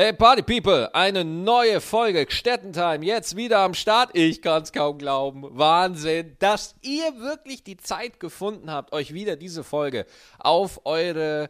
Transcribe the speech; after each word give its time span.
Hey 0.00 0.12
Party 0.12 0.42
People, 0.42 0.94
eine 0.94 1.24
neue 1.24 1.80
Folge 1.80 2.24
Stettentime, 2.28 3.04
jetzt 3.04 3.34
wieder 3.34 3.58
am 3.58 3.74
Start. 3.74 4.10
Ich 4.12 4.40
kann 4.40 4.62
es 4.62 4.70
kaum 4.70 4.96
glauben. 4.96 5.44
Wahnsinn, 5.50 6.36
dass 6.38 6.76
ihr 6.82 7.18
wirklich 7.18 7.64
die 7.64 7.76
Zeit 7.78 8.20
gefunden 8.20 8.70
habt, 8.70 8.92
euch 8.92 9.12
wieder 9.12 9.34
diese 9.34 9.64
Folge 9.64 10.06
auf 10.38 10.82
eure 10.84 11.48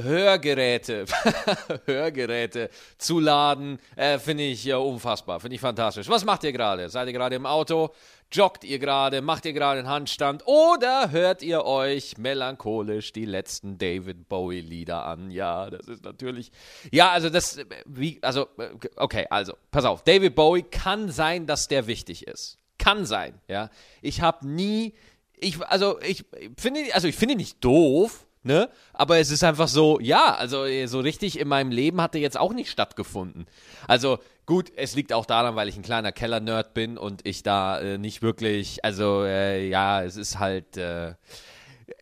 Hörgeräte, 0.00 1.06
Hörgeräte 1.86 2.70
zu 2.98 3.18
laden. 3.18 3.80
Äh, 3.96 4.20
Finde 4.20 4.44
ich 4.44 4.62
ja 4.64 4.76
unfassbar, 4.76 5.40
finde 5.40 5.56
ich 5.56 5.60
fantastisch. 5.60 6.08
Was 6.08 6.24
macht 6.24 6.44
ihr 6.44 6.52
gerade? 6.52 6.88
Seid 6.88 7.08
ihr 7.08 7.12
gerade 7.12 7.34
im 7.34 7.46
Auto? 7.46 7.90
Joggt 8.32 8.64
ihr 8.64 8.78
gerade? 8.78 9.20
Macht 9.20 9.44
ihr 9.44 9.52
gerade 9.52 9.80
einen 9.80 9.88
Handstand? 9.88 10.46
Oder 10.46 11.10
hört 11.10 11.42
ihr 11.42 11.66
euch 11.66 12.16
melancholisch 12.16 13.12
die 13.12 13.26
letzten 13.26 13.76
David 13.76 14.28
Bowie-Lieder 14.28 15.04
an? 15.04 15.30
Ja, 15.30 15.68
das 15.68 15.86
ist 15.86 16.02
natürlich. 16.02 16.50
Ja, 16.90 17.10
also 17.10 17.28
das. 17.28 17.60
Wie, 17.84 18.18
also, 18.22 18.48
okay, 18.96 19.26
also, 19.28 19.52
pass 19.70 19.84
auf. 19.84 20.02
David 20.02 20.34
Bowie 20.34 20.62
kann 20.62 21.10
sein, 21.10 21.46
dass 21.46 21.68
der 21.68 21.86
wichtig 21.86 22.26
ist. 22.26 22.58
Kann 22.78 23.04
sein, 23.04 23.38
ja. 23.48 23.68
Ich 24.00 24.22
habe 24.22 24.48
nie. 24.48 24.94
Ich, 25.36 25.60
also, 25.66 26.00
ich 26.00 26.24
finde, 26.56 26.94
also 26.94 27.08
ich 27.08 27.16
finde 27.16 27.34
ihn 27.34 27.38
nicht 27.38 27.62
doof, 27.62 28.26
ne? 28.42 28.68
Aber 28.92 29.18
es 29.18 29.30
ist 29.30 29.44
einfach 29.44 29.68
so, 29.68 30.00
ja, 30.00 30.34
also 30.34 30.64
so 30.86 31.00
richtig 31.00 31.38
in 31.38 31.48
meinem 31.48 31.70
Leben 31.70 32.00
hat 32.00 32.14
er 32.14 32.20
jetzt 32.20 32.38
auch 32.38 32.52
nicht 32.52 32.70
stattgefunden. 32.70 33.46
Also 33.86 34.18
Gut, 34.44 34.72
es 34.74 34.96
liegt 34.96 35.12
auch 35.12 35.24
daran, 35.24 35.54
weil 35.54 35.68
ich 35.68 35.76
ein 35.76 35.82
kleiner 35.82 36.10
Keller-Nerd 36.10 36.74
bin 36.74 36.98
und 36.98 37.24
ich 37.24 37.44
da 37.44 37.78
äh, 37.80 37.96
nicht 37.96 38.22
wirklich, 38.22 38.84
also 38.84 39.22
äh, 39.22 39.68
ja, 39.68 40.02
es 40.02 40.16
ist 40.16 40.40
halt. 40.40 40.76
Äh, 40.76 41.14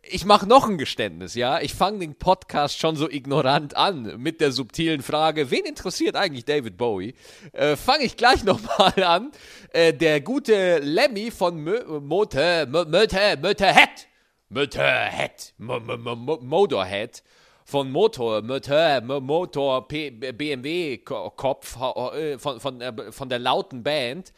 ich 0.02 0.24
mache 0.24 0.46
noch 0.46 0.66
ein 0.66 0.78
Geständnis, 0.78 1.34
ja. 1.34 1.60
Ich 1.60 1.74
fange 1.74 1.98
den 1.98 2.14
Podcast 2.14 2.78
schon 2.78 2.96
so 2.96 3.10
ignorant 3.10 3.76
an 3.76 4.14
mit 4.18 4.40
der 4.40 4.52
subtilen 4.52 5.02
Frage, 5.02 5.50
wen 5.50 5.64
interessiert 5.66 6.16
eigentlich 6.16 6.46
David 6.46 6.78
Bowie? 6.78 7.14
Äh, 7.52 7.76
fange 7.76 8.04
ich 8.04 8.16
gleich 8.16 8.42
nochmal 8.44 9.02
an. 9.04 9.32
Äh, 9.72 9.92
der 9.92 10.22
gute 10.22 10.78
Lemmy 10.78 11.30
von 11.30 11.62
Motorhead, 11.62 12.70
Motorhead, 12.70 14.08
Motorhead, 14.50 15.54
Motorhead 15.58 17.22
von 17.64 17.90
Motor, 17.92 18.42
Motor, 18.42 19.00
Motor, 19.20 19.86
BMW-Kopf 19.86 21.76
äh, 21.76 22.36
von, 22.36 22.58
von, 22.58 22.80
äh, 22.80 23.12
von 23.12 23.28
der 23.28 23.38
lauten 23.38 23.84
Band, 23.84 24.32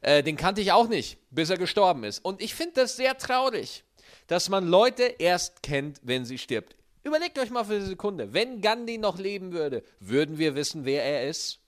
äh, 0.00 0.24
den 0.24 0.36
kannte 0.36 0.60
ich 0.60 0.72
auch 0.72 0.88
nicht, 0.88 1.18
bis 1.30 1.48
er 1.48 1.58
gestorben 1.58 2.02
ist. 2.02 2.24
Und 2.24 2.42
ich 2.42 2.56
finde 2.56 2.74
das 2.80 2.96
sehr 2.96 3.16
traurig, 3.16 3.84
dass 4.26 4.48
man 4.48 4.66
Leute 4.66 5.04
erst 5.04 5.62
kennt, 5.62 6.00
wenn 6.02 6.24
sie 6.24 6.38
stirbt. 6.38 6.74
Überlegt 7.04 7.38
euch 7.38 7.50
mal 7.50 7.64
für 7.64 7.74
eine 7.74 7.86
Sekunde, 7.86 8.32
wenn 8.32 8.62
Gandhi 8.62 8.98
noch 8.98 9.16
leben 9.16 9.52
würde, 9.52 9.84
würden 10.00 10.38
wir 10.38 10.56
wissen, 10.56 10.84
wer 10.84 11.04
er 11.04 11.28
ist? 11.28 11.61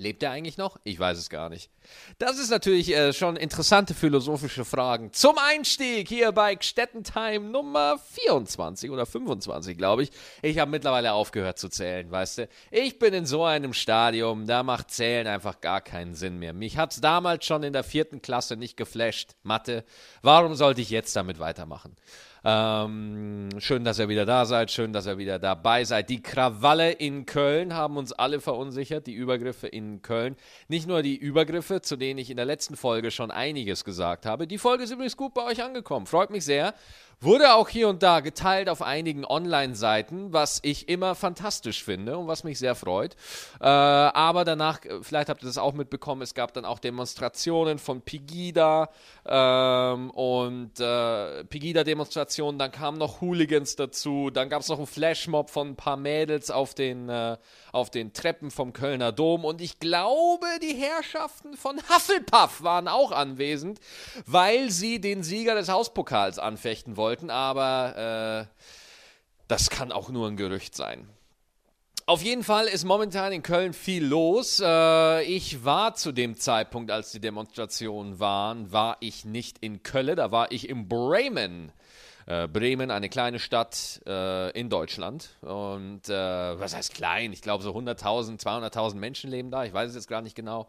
Lebt 0.00 0.22
er 0.22 0.30
eigentlich 0.30 0.56
noch? 0.58 0.78
Ich 0.84 0.96
weiß 0.96 1.18
es 1.18 1.28
gar 1.28 1.48
nicht. 1.48 1.72
Das 2.18 2.38
ist 2.38 2.50
natürlich 2.50 2.94
äh, 2.94 3.12
schon 3.12 3.34
interessante 3.34 3.94
philosophische 3.94 4.64
Fragen. 4.64 5.12
Zum 5.12 5.36
Einstieg 5.38 6.08
hier 6.08 6.30
bei 6.30 6.56
Stettentime 6.60 7.40
Nummer 7.40 7.98
24 8.12 8.92
oder 8.92 9.06
25, 9.06 9.76
glaube 9.76 10.04
ich. 10.04 10.10
Ich 10.40 10.60
habe 10.60 10.70
mittlerweile 10.70 11.14
aufgehört 11.14 11.58
zu 11.58 11.68
zählen, 11.68 12.08
weißt 12.08 12.38
du. 12.38 12.48
Ich 12.70 13.00
bin 13.00 13.12
in 13.12 13.26
so 13.26 13.42
einem 13.42 13.72
Stadium, 13.72 14.46
da 14.46 14.62
macht 14.62 14.92
Zählen 14.92 15.26
einfach 15.26 15.60
gar 15.60 15.80
keinen 15.80 16.14
Sinn 16.14 16.38
mehr. 16.38 16.52
Mich 16.52 16.78
hat 16.78 16.92
es 16.92 17.00
damals 17.00 17.44
schon 17.44 17.64
in 17.64 17.72
der 17.72 17.82
vierten 17.82 18.22
Klasse 18.22 18.56
nicht 18.56 18.76
geflasht, 18.76 19.34
Mathe. 19.42 19.84
Warum 20.22 20.54
sollte 20.54 20.80
ich 20.80 20.90
jetzt 20.90 21.16
damit 21.16 21.40
weitermachen? 21.40 21.96
Ähm, 22.44 23.48
schön, 23.58 23.84
dass 23.84 23.98
ihr 23.98 24.08
wieder 24.08 24.26
da 24.26 24.44
seid, 24.44 24.70
schön, 24.70 24.92
dass 24.92 25.06
ihr 25.06 25.18
wieder 25.18 25.38
dabei 25.38 25.84
seid. 25.84 26.08
Die 26.10 26.22
Krawalle 26.22 26.92
in 26.92 27.26
Köln 27.26 27.74
haben 27.74 27.96
uns 27.96 28.12
alle 28.12 28.40
verunsichert, 28.40 29.06
die 29.06 29.14
Übergriffe 29.14 29.66
in 29.66 30.02
Köln. 30.02 30.36
Nicht 30.68 30.86
nur 30.86 31.02
die 31.02 31.16
Übergriffe, 31.16 31.80
zu 31.80 31.96
denen 31.96 32.18
ich 32.18 32.30
in 32.30 32.36
der 32.36 32.46
letzten 32.46 32.76
Folge 32.76 33.10
schon 33.10 33.30
einiges 33.30 33.84
gesagt 33.84 34.26
habe. 34.26 34.46
Die 34.46 34.58
Folge 34.58 34.84
ist 34.84 34.90
übrigens 34.90 35.16
gut 35.16 35.34
bei 35.34 35.44
euch 35.44 35.62
angekommen, 35.62 36.06
freut 36.06 36.30
mich 36.30 36.44
sehr. 36.44 36.74
Wurde 37.20 37.54
auch 37.54 37.68
hier 37.68 37.88
und 37.88 38.04
da 38.04 38.20
geteilt 38.20 38.68
auf 38.68 38.80
einigen 38.80 39.24
Online-Seiten, 39.24 40.32
was 40.32 40.60
ich 40.62 40.88
immer 40.88 41.16
fantastisch 41.16 41.82
finde 41.82 42.16
und 42.16 42.28
was 42.28 42.44
mich 42.44 42.60
sehr 42.60 42.76
freut. 42.76 43.16
Äh, 43.60 43.64
aber 43.64 44.44
danach, 44.44 44.84
äh, 44.84 45.02
vielleicht 45.02 45.28
habt 45.28 45.42
ihr 45.42 45.48
das 45.48 45.58
auch 45.58 45.72
mitbekommen, 45.72 46.22
es 46.22 46.34
gab 46.34 46.52
dann 46.52 46.64
auch 46.64 46.78
Demonstrationen 46.78 47.80
von 47.80 48.02
Pegida 48.02 48.90
ähm, 49.26 50.10
und 50.10 50.78
äh, 50.78 51.42
Pegida-Demonstrationen, 51.42 52.56
dann 52.56 52.70
kamen 52.70 52.98
noch 52.98 53.20
Hooligans 53.20 53.74
dazu, 53.74 54.30
dann 54.30 54.48
gab 54.48 54.62
es 54.62 54.68
noch 54.68 54.78
einen 54.78 54.86
Flashmob 54.86 55.50
von 55.50 55.70
ein 55.70 55.76
paar 55.76 55.96
Mädels 55.96 56.52
auf 56.52 56.74
den, 56.74 57.08
äh, 57.08 57.36
auf 57.72 57.90
den 57.90 58.12
Treppen 58.12 58.52
vom 58.52 58.72
Kölner 58.72 59.10
Dom 59.10 59.44
und 59.44 59.60
ich 59.60 59.80
glaube, 59.80 60.46
die 60.62 60.76
Herrschaften 60.76 61.56
von 61.56 61.78
Hufflepuff 61.78 62.62
waren 62.62 62.86
auch 62.86 63.10
anwesend, 63.10 63.80
weil 64.24 64.70
sie 64.70 65.00
den 65.00 65.24
Sieger 65.24 65.56
des 65.56 65.68
Hauspokals 65.68 66.38
anfechten 66.38 66.96
wollten 66.96 67.07
wollten, 67.08 67.30
aber 67.30 68.46
äh, 68.46 68.62
das 69.48 69.70
kann 69.70 69.92
auch 69.92 70.10
nur 70.10 70.28
ein 70.28 70.36
Gerücht 70.36 70.76
sein. 70.76 71.08
Auf 72.04 72.22
jeden 72.22 72.42
Fall 72.42 72.66
ist 72.66 72.84
momentan 72.84 73.32
in 73.32 73.42
Köln 73.42 73.72
viel 73.72 74.04
los. 74.04 74.62
Äh, 74.64 75.22
ich 75.24 75.64
war 75.64 75.94
zu 75.94 76.12
dem 76.12 76.36
Zeitpunkt, 76.36 76.90
als 76.90 77.12
die 77.12 77.20
Demonstrationen 77.20 78.20
waren, 78.20 78.72
war 78.72 78.98
ich 79.00 79.24
nicht 79.24 79.58
in 79.60 79.82
Köln, 79.82 80.16
da 80.16 80.30
war 80.30 80.52
ich 80.52 80.68
in 80.68 80.86
Bremen. 80.86 81.72
Äh, 82.26 82.46
Bremen, 82.46 82.90
eine 82.90 83.08
kleine 83.08 83.38
Stadt 83.38 84.02
äh, 84.06 84.50
in 84.50 84.68
Deutschland. 84.68 85.30
Und 85.40 86.08
was 86.08 86.76
heißt 86.76 86.92
klein? 86.92 87.32
Ich 87.32 87.40
glaube, 87.40 87.64
so 87.64 87.74
100.000, 87.74 88.38
200.000 88.38 88.96
Menschen 88.96 89.30
leben 89.30 89.50
da. 89.50 89.64
Ich 89.64 89.72
weiß 89.72 89.88
es 89.88 89.94
jetzt 89.94 90.08
gar 90.08 90.20
nicht 90.20 90.34
genau. 90.34 90.68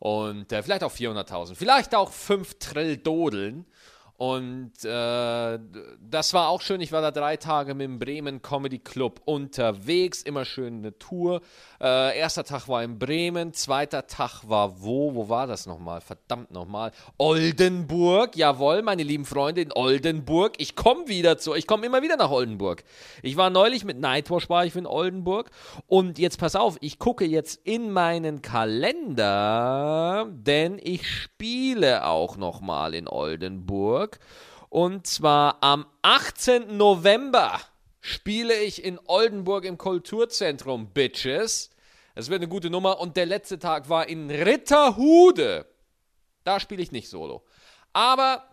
Und 0.00 0.48
vielleicht 0.50 0.84
auch 0.84 0.92
400.000. 0.92 1.54
Vielleicht 1.54 1.94
auch 1.94 2.12
5 2.12 2.58
Trill 2.58 2.98
Dodeln. 2.98 3.64
Und 4.18 4.72
äh, 4.84 5.58
das 6.00 6.34
war 6.34 6.48
auch 6.48 6.60
schön. 6.60 6.80
Ich 6.80 6.90
war 6.90 7.00
da 7.00 7.12
drei 7.12 7.36
Tage 7.36 7.74
mit 7.74 7.84
dem 7.84 8.00
Bremen 8.00 8.42
Comedy 8.42 8.80
Club 8.80 9.20
unterwegs. 9.26 10.22
Immer 10.22 10.44
schön 10.44 10.78
eine 10.78 10.98
Tour. 10.98 11.40
Äh, 11.80 12.18
erster 12.18 12.42
Tag 12.42 12.66
war 12.66 12.82
in 12.82 12.98
Bremen. 12.98 13.52
Zweiter 13.52 14.08
Tag 14.08 14.42
war 14.48 14.82
wo? 14.82 15.14
Wo 15.14 15.28
war 15.28 15.46
das 15.46 15.66
nochmal? 15.66 16.00
Verdammt 16.00 16.50
nochmal. 16.50 16.90
Oldenburg. 17.16 18.34
Jawohl, 18.34 18.82
meine 18.82 19.04
lieben 19.04 19.24
Freunde 19.24 19.60
in 19.60 19.72
Oldenburg. 19.72 20.54
Ich 20.58 20.74
komme 20.74 21.06
wieder 21.06 21.38
zu. 21.38 21.54
Ich 21.54 21.68
komme 21.68 21.86
immer 21.86 22.02
wieder 22.02 22.16
nach 22.16 22.32
Oldenburg. 22.32 22.82
Ich 23.22 23.36
war 23.36 23.50
neulich 23.50 23.84
mit 23.84 24.00
Nightwash 24.00 24.50
war 24.50 24.66
ich 24.66 24.74
in 24.74 24.86
Oldenburg. 24.86 25.48
Und 25.86 26.18
jetzt 26.18 26.40
pass 26.40 26.56
auf. 26.56 26.76
Ich 26.80 26.98
gucke 26.98 27.24
jetzt 27.24 27.60
in 27.62 27.92
meinen 27.92 28.42
Kalender, 28.42 30.26
denn 30.28 30.80
ich 30.82 31.08
spiele 31.08 32.04
auch 32.04 32.36
nochmal 32.36 32.94
in 32.94 33.06
Oldenburg. 33.06 34.07
Hamburg. 34.08 34.18
Und 34.70 35.06
zwar 35.06 35.62
am 35.62 35.86
18. 36.02 36.76
November 36.76 37.58
spiele 38.00 38.54
ich 38.54 38.84
in 38.84 38.98
Oldenburg 39.06 39.64
im 39.64 39.78
Kulturzentrum, 39.78 40.90
Bitches. 40.90 41.70
Es 42.14 42.28
wird 42.28 42.42
eine 42.42 42.48
gute 42.48 42.68
Nummer. 42.68 43.00
Und 43.00 43.16
der 43.16 43.26
letzte 43.26 43.58
Tag 43.58 43.88
war 43.88 44.08
in 44.08 44.30
Ritterhude. 44.30 45.66
Da 46.44 46.60
spiele 46.60 46.82
ich 46.82 46.92
nicht 46.92 47.08
solo. 47.08 47.44
Aber 47.92 48.44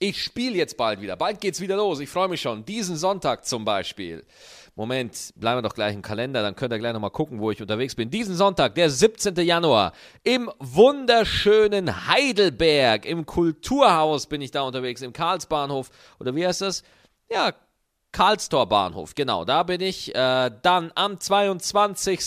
ich 0.00 0.22
spiele 0.22 0.56
jetzt 0.56 0.76
bald 0.76 1.00
wieder. 1.00 1.16
Bald 1.16 1.40
geht's 1.40 1.60
wieder 1.60 1.76
los. 1.76 2.00
Ich 2.00 2.08
freue 2.08 2.28
mich 2.28 2.40
schon. 2.40 2.64
Diesen 2.64 2.96
Sonntag 2.96 3.46
zum 3.46 3.64
Beispiel 3.64 4.24
Moment, 4.78 5.32
bleiben 5.34 5.58
wir 5.58 5.62
doch 5.62 5.74
gleich 5.74 5.92
im 5.92 6.02
Kalender, 6.02 6.40
dann 6.40 6.54
könnt 6.54 6.72
ihr 6.72 6.78
gleich 6.78 6.92
nochmal 6.92 7.10
gucken, 7.10 7.40
wo 7.40 7.50
ich 7.50 7.60
unterwegs 7.60 7.96
bin. 7.96 8.10
Diesen 8.10 8.36
Sonntag, 8.36 8.76
der 8.76 8.90
17. 8.90 9.34
Januar, 9.38 9.92
im 10.22 10.48
wunderschönen 10.60 12.06
Heidelberg, 12.06 13.04
im 13.04 13.26
Kulturhaus 13.26 14.28
bin 14.28 14.40
ich 14.40 14.52
da 14.52 14.62
unterwegs, 14.62 15.02
im 15.02 15.12
Karlsbahnhof. 15.12 15.90
Oder 16.20 16.36
wie 16.36 16.46
heißt 16.46 16.60
das? 16.60 16.84
Ja, 17.28 17.54
Karlstor 18.12 18.66
Bahnhof, 18.66 19.16
genau, 19.16 19.44
da 19.44 19.64
bin 19.64 19.80
ich. 19.80 20.14
Äh, 20.14 20.52
dann 20.62 20.92
am 20.94 21.18
22 21.18 22.24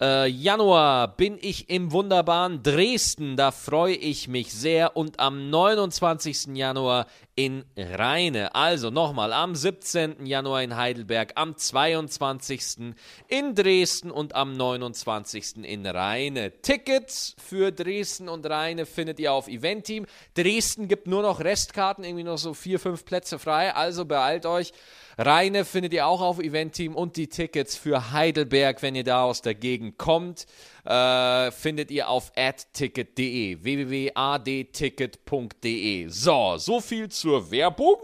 äh, 0.00 0.26
Januar 0.26 1.16
bin 1.16 1.38
ich 1.40 1.70
im 1.70 1.92
wunderbaren 1.92 2.62
Dresden. 2.62 3.36
Da 3.36 3.52
freue 3.52 3.94
ich 3.94 4.26
mich 4.26 4.52
sehr. 4.52 4.96
Und 4.96 5.20
am 5.20 5.50
29. 5.50 6.56
Januar 6.56 7.06
in 7.36 7.64
Rheine. 7.76 8.54
Also 8.54 8.90
nochmal 8.90 9.32
am 9.32 9.54
17. 9.54 10.26
Januar 10.26 10.62
in 10.62 10.76
Heidelberg, 10.76 11.32
am 11.36 11.56
22. 11.56 12.94
in 13.28 13.54
Dresden 13.54 14.10
und 14.10 14.34
am 14.34 14.52
29. 14.52 15.64
in 15.64 15.86
Rheine. 15.86 16.60
Tickets 16.60 17.36
für 17.38 17.70
Dresden 17.70 18.28
und 18.28 18.46
Rheine 18.46 18.86
findet 18.86 19.20
ihr 19.20 19.32
auf 19.32 19.48
Eventeam. 19.48 20.06
Dresden 20.34 20.88
gibt 20.88 21.06
nur 21.06 21.22
noch 21.22 21.40
Restkarten, 21.40 22.04
irgendwie 22.04 22.24
noch 22.24 22.38
so 22.38 22.52
vier, 22.52 22.80
fünf 22.80 23.04
Plätze 23.04 23.38
frei. 23.38 23.74
Also 23.74 24.04
beeilt 24.04 24.44
euch. 24.46 24.72
Rheine 25.16 25.64
findet 25.64 25.92
ihr 25.92 26.06
auch 26.06 26.20
auf 26.20 26.40
Eventeam 26.40 26.96
und 26.96 27.16
die 27.16 27.28
Tickets 27.28 27.76
für 27.76 28.10
Heidelberg, 28.12 28.82
wenn 28.82 28.94
ihr 28.94 29.04
da 29.04 29.22
aus 29.22 29.42
der 29.42 29.54
Gegend 29.54 29.98
kommt, 29.98 30.46
äh, 30.84 31.50
findet 31.50 31.90
ihr 31.90 32.08
auf 32.08 32.32
adticket.de, 32.36 33.62
www.adticket.de. 33.62 36.08
So, 36.08 36.56
so 36.56 36.80
viel 36.80 37.10
zur 37.10 37.50
Werbung. 37.50 37.98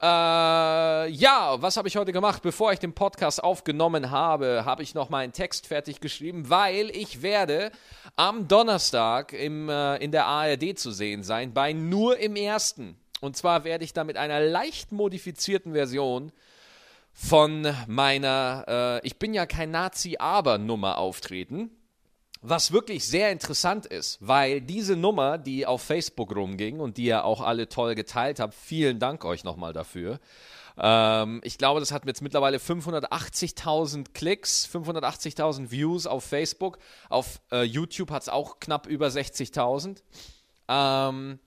Äh, 0.00 1.10
ja, 1.10 1.60
was 1.60 1.76
habe 1.76 1.88
ich 1.88 1.96
heute 1.96 2.12
gemacht? 2.12 2.40
Bevor 2.42 2.72
ich 2.72 2.78
den 2.78 2.94
Podcast 2.94 3.42
aufgenommen 3.42 4.12
habe, 4.12 4.62
habe 4.64 4.84
ich 4.84 4.94
noch 4.94 5.10
meinen 5.10 5.32
Text 5.32 5.66
fertig 5.66 6.00
geschrieben, 6.00 6.50
weil 6.50 6.90
ich 6.90 7.22
werde 7.22 7.72
am 8.14 8.46
Donnerstag 8.46 9.32
im, 9.32 9.68
äh, 9.68 9.96
in 9.96 10.12
der 10.12 10.26
ARD 10.26 10.78
zu 10.78 10.92
sehen 10.92 11.24
sein, 11.24 11.52
bei 11.52 11.72
nur 11.72 12.16
im 12.18 12.36
ersten. 12.36 12.96
Und 13.20 13.36
zwar 13.36 13.64
werde 13.64 13.84
ich 13.84 13.92
da 13.92 14.04
mit 14.04 14.16
einer 14.16 14.40
leicht 14.40 14.92
modifizierten 14.92 15.72
Version 15.72 16.32
von 17.12 17.74
meiner 17.86 18.64
äh, 19.02 19.06
Ich 19.06 19.18
bin 19.18 19.34
ja 19.34 19.46
kein 19.46 19.70
Nazi, 19.70 20.16
aber 20.18 20.58
Nummer 20.58 20.98
auftreten. 20.98 21.70
Was 22.40 22.70
wirklich 22.70 23.04
sehr 23.04 23.32
interessant 23.32 23.86
ist, 23.86 24.18
weil 24.20 24.60
diese 24.60 24.94
Nummer, 24.94 25.38
die 25.38 25.66
auf 25.66 25.82
Facebook 25.82 26.34
rumging 26.36 26.78
und 26.78 26.96
die 26.96 27.06
ihr 27.06 27.24
auch 27.24 27.40
alle 27.40 27.68
toll 27.68 27.96
geteilt 27.96 28.38
habt, 28.38 28.54
vielen 28.54 29.00
Dank 29.00 29.24
euch 29.24 29.42
nochmal 29.42 29.72
dafür. 29.72 30.20
Ähm, 30.78 31.40
ich 31.42 31.58
glaube, 31.58 31.80
das 31.80 31.90
hat 31.90 32.06
jetzt 32.06 32.22
mittlerweile 32.22 32.58
580.000 32.58 34.12
Klicks, 34.14 34.68
580.000 34.72 35.72
Views 35.72 36.06
auf 36.06 36.22
Facebook. 36.22 36.78
Auf 37.08 37.40
äh, 37.50 37.62
YouTube 37.64 38.12
hat 38.12 38.22
es 38.22 38.28
auch 38.28 38.60
knapp 38.60 38.86
über 38.86 39.08
60.000. 39.08 40.02
Ähm, 40.68 41.40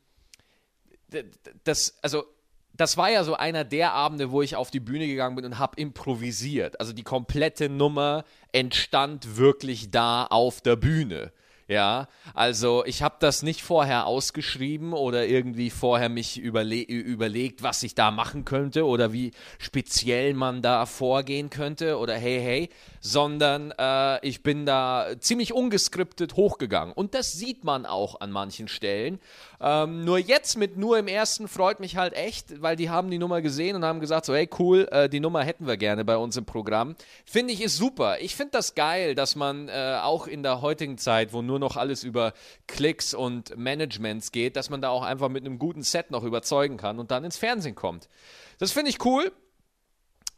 das, 1.64 1.98
also 2.02 2.26
das 2.74 2.98
war 2.98 3.12
ja 3.12 3.24
so 3.24 3.36
einer 3.36 3.64
der 3.64 3.94
Abende, 3.94 4.32
wo 4.32 4.42
ich 4.42 4.56
auf 4.56 4.72
die 4.72 4.80
Bühne 4.80 5.08
gegangen 5.08 5.36
bin 5.36 5.46
und 5.46 5.60
habe 5.60 5.80
improvisiert. 5.80 6.80
Also 6.80 6.94
die 6.94 7.04
komplette 7.04 7.70
Nummer 7.70 8.24
entstand 8.52 9.38
wirklich 9.38 9.92
da 9.92 10.26
auf 10.26 10.62
der 10.62 10.78
Bühne. 10.78 11.32
Ja, 11.72 12.10
also 12.34 12.84
ich 12.86 13.02
habe 13.02 13.16
das 13.20 13.44
nicht 13.44 13.62
vorher 13.64 14.06
ausgeschrieben 14.06 14.92
oder 14.92 15.26
irgendwie 15.28 15.70
vorher 15.70 16.10
mich 16.10 16.38
überle 16.38 16.82
überlegt, 16.82 17.64
was 17.64 17.82
ich 17.84 17.96
da 17.96 18.12
machen 18.12 18.44
könnte 18.44 18.86
oder 18.86 19.14
wie 19.14 19.32
speziell 19.58 20.34
man 20.34 20.62
da 20.62 20.86
vorgehen 20.86 21.50
könnte 21.50 21.98
oder 21.98 22.18
hey, 22.18 22.42
hey, 22.42 22.70
sondern 23.00 23.72
äh, 23.80 24.20
ich 24.28 24.44
bin 24.44 24.66
da 24.66 25.12
ziemlich 25.22 25.54
ungeskriptet 25.54 26.36
hochgegangen. 26.36 26.94
Und 26.94 27.14
das 27.14 27.32
sieht 27.32 27.64
man 27.64 27.86
auch 27.86 28.20
an 28.20 28.32
manchen 28.32 28.68
Stellen. 28.68 29.22
Ähm, 29.64 30.04
nur 30.04 30.18
jetzt 30.18 30.58
mit 30.58 30.76
nur 30.76 30.98
im 30.98 31.08
ersten 31.08 31.48
freut 31.48 31.80
mich 31.80 31.96
halt 31.96 32.14
echt, 32.14 32.62
weil 32.64 32.76
die 32.76 32.90
haben 32.90 33.12
die 33.12 33.20
Nummer 33.20 33.42
gesehen 33.42 33.76
und 33.76 33.86
haben 33.86 34.00
gesagt, 34.00 34.26
so 34.26 34.34
hey 34.34 34.50
cool, 34.58 34.88
äh, 34.92 35.08
die 35.08 35.20
Nummer 35.20 35.44
hätten 35.44 35.68
wir 35.68 35.78
gerne 35.78 36.04
bei 36.04 36.18
uns 36.18 36.36
im 36.36 36.46
Programm. 36.46 36.96
Finde 37.26 37.54
ich 37.54 37.62
ist 37.62 37.78
super. 37.78 38.20
Ich 38.22 38.36
finde 38.36 38.54
das 38.54 38.74
geil, 38.74 39.14
dass 39.14 39.36
man 39.36 39.70
äh, 39.70 40.00
auch 40.02 40.26
in 40.26 40.42
der 40.42 40.62
heutigen 40.62 40.98
Zeit, 40.98 41.32
wo 41.32 41.44
nur 41.44 41.60
noch 41.60 41.78
alles 41.78 42.04
über 42.04 42.34
Klicks 42.66 43.14
und 43.14 43.56
Managements 43.56 44.32
geht, 44.32 44.56
dass 44.56 44.72
man 44.72 44.82
da 44.82 44.90
auch 44.90 45.04
einfach 45.04 45.30
mit 45.30 45.46
einem 45.46 45.60
guten 45.60 45.84
Set 45.84 46.10
noch 46.10 46.24
überzeugen 46.24 46.78
kann 46.78 46.98
und 46.98 47.12
dann 47.12 47.24
ins 47.24 47.38
Fernsehen 47.38 47.76
kommt. 47.76 48.10
Das 48.58 48.72
finde 48.72 48.90
ich 48.90 49.06
cool. 49.06 49.32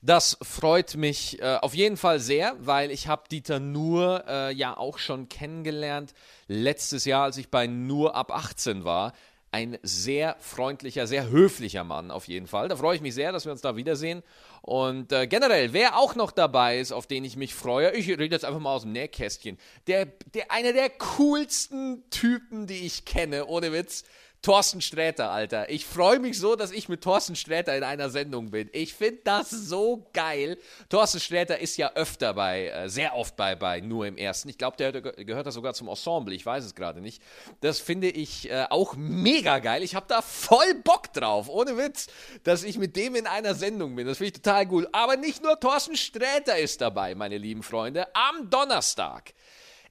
Das 0.06 0.38
freut 0.42 0.98
mich 0.98 1.42
äh, 1.42 1.60
auf 1.62 1.74
jeden 1.74 1.96
Fall 1.96 2.20
sehr, 2.20 2.58
weil 2.60 2.92
ich 2.92 3.08
habe 3.08 3.24
Dieter 3.32 3.62
Nur 3.62 4.26
äh, 4.28 4.54
ja 4.54 4.76
auch 4.76 4.98
schon 4.98 5.30
kennengelernt 5.30 6.14
letztes 6.50 7.06
Jahr, 7.06 7.24
als 7.24 7.38
ich 7.38 7.50
bei 7.50 7.68
Nur 7.68 8.14
ab 8.14 8.30
18 8.30 8.84
war. 8.84 9.14
Ein 9.54 9.78
sehr 9.82 10.36
freundlicher, 10.42 11.08
sehr 11.08 11.30
höflicher 11.30 11.86
Mann 11.86 12.12
auf 12.12 12.28
jeden 12.28 12.48
Fall. 12.48 12.68
Da 12.68 12.76
freue 12.76 12.98
ich 12.98 13.02
mich 13.02 13.14
sehr, 13.14 13.32
dass 13.32 13.46
wir 13.46 13.54
uns 13.54 13.62
da 13.62 13.78
wiedersehen. 13.78 14.24
Und 14.62 15.14
äh, 15.14 15.26
generell, 15.26 15.72
wer 15.72 15.98
auch 15.98 16.16
noch 16.16 16.32
dabei 16.32 16.80
ist, 16.80 16.92
auf 16.92 17.08
den 17.08 17.24
ich 17.24 17.38
mich 17.38 17.56
freue, 17.56 17.92
ich 17.92 18.10
rede 18.10 18.26
jetzt 18.26 18.44
einfach 18.44 18.60
mal 18.60 18.74
aus 18.74 18.82
dem 18.82 18.92
Nähkästchen, 18.92 19.58
der, 19.88 20.08
der, 20.34 20.52
einer 20.52 20.74
der 20.74 20.90
coolsten 20.90 22.04
Typen, 22.10 22.68
die 22.68 22.86
ich 22.86 23.06
kenne, 23.06 23.46
ohne 23.46 23.72
Witz, 23.72 24.04
Thorsten 24.44 24.82
Sträter, 24.82 25.32
Alter. 25.32 25.70
Ich 25.70 25.86
freue 25.86 26.20
mich 26.20 26.38
so, 26.38 26.58
dass 26.58 26.72
ich 26.72 26.90
mit 26.90 27.02
Thorsten 27.02 27.38
Sträter 27.38 27.78
in 27.78 27.84
einer 27.84 28.10
Sendung 28.10 28.52
bin. 28.52 28.70
Ich 28.74 28.94
finde 28.94 29.22
das 29.24 29.50
so 29.50 30.06
geil. 30.12 30.58
Thorsten 30.90 31.22
Sträter 31.22 31.60
ist 31.60 31.78
ja 31.78 31.94
öfter 31.94 32.34
bei, 32.34 32.68
äh, 32.68 32.90
sehr 32.90 33.16
oft 33.16 33.38
bei, 33.38 33.56
bei 33.56 33.80
Nur 33.80 34.06
im 34.06 34.18
Ersten. 34.18 34.50
Ich 34.50 34.58
glaube, 34.58 34.76
der 34.76 34.92
gehört 35.02 35.48
da 35.48 35.52
sogar 35.52 35.74
zum 35.74 35.88
Ensemble. 35.88 36.36
Ich 36.36 36.46
weiß 36.46 36.66
es 36.66 36.76
gerade 36.76 37.00
nicht. 37.00 37.24
Das 37.62 37.80
finde 37.80 38.10
ich 38.10 38.52
äh, 38.52 38.66
auch 38.70 38.96
mega 38.98 39.60
geil. 39.60 39.82
Ich 39.82 39.96
habe 39.96 40.08
da 40.10 40.22
voll 40.22 40.76
Bock 40.84 41.14
drauf. 41.14 41.48
Ohne 41.48 41.78
Witz, 41.78 42.08
dass 42.44 42.66
ich 42.66 42.78
mit 42.78 42.98
dem 42.98 43.16
in 43.16 43.28
einer 43.28 43.56
Sendung 43.56 43.96
bin. 43.96 44.08
Das 44.08 44.18
finde 44.18 44.34
ich 44.36 44.42
total 44.42 44.66
gut. 44.66 44.90
Aber 44.92 45.16
nicht 45.16 45.42
nur 45.42 45.58
Thorsten 45.58 45.96
Sträter 45.96 46.58
ist 46.58 46.82
dabei, 46.82 47.16
meine 47.16 47.38
lieben 47.38 47.64
Freunde. 47.64 48.14
Am 48.14 48.50
Donnerstag 48.50 49.34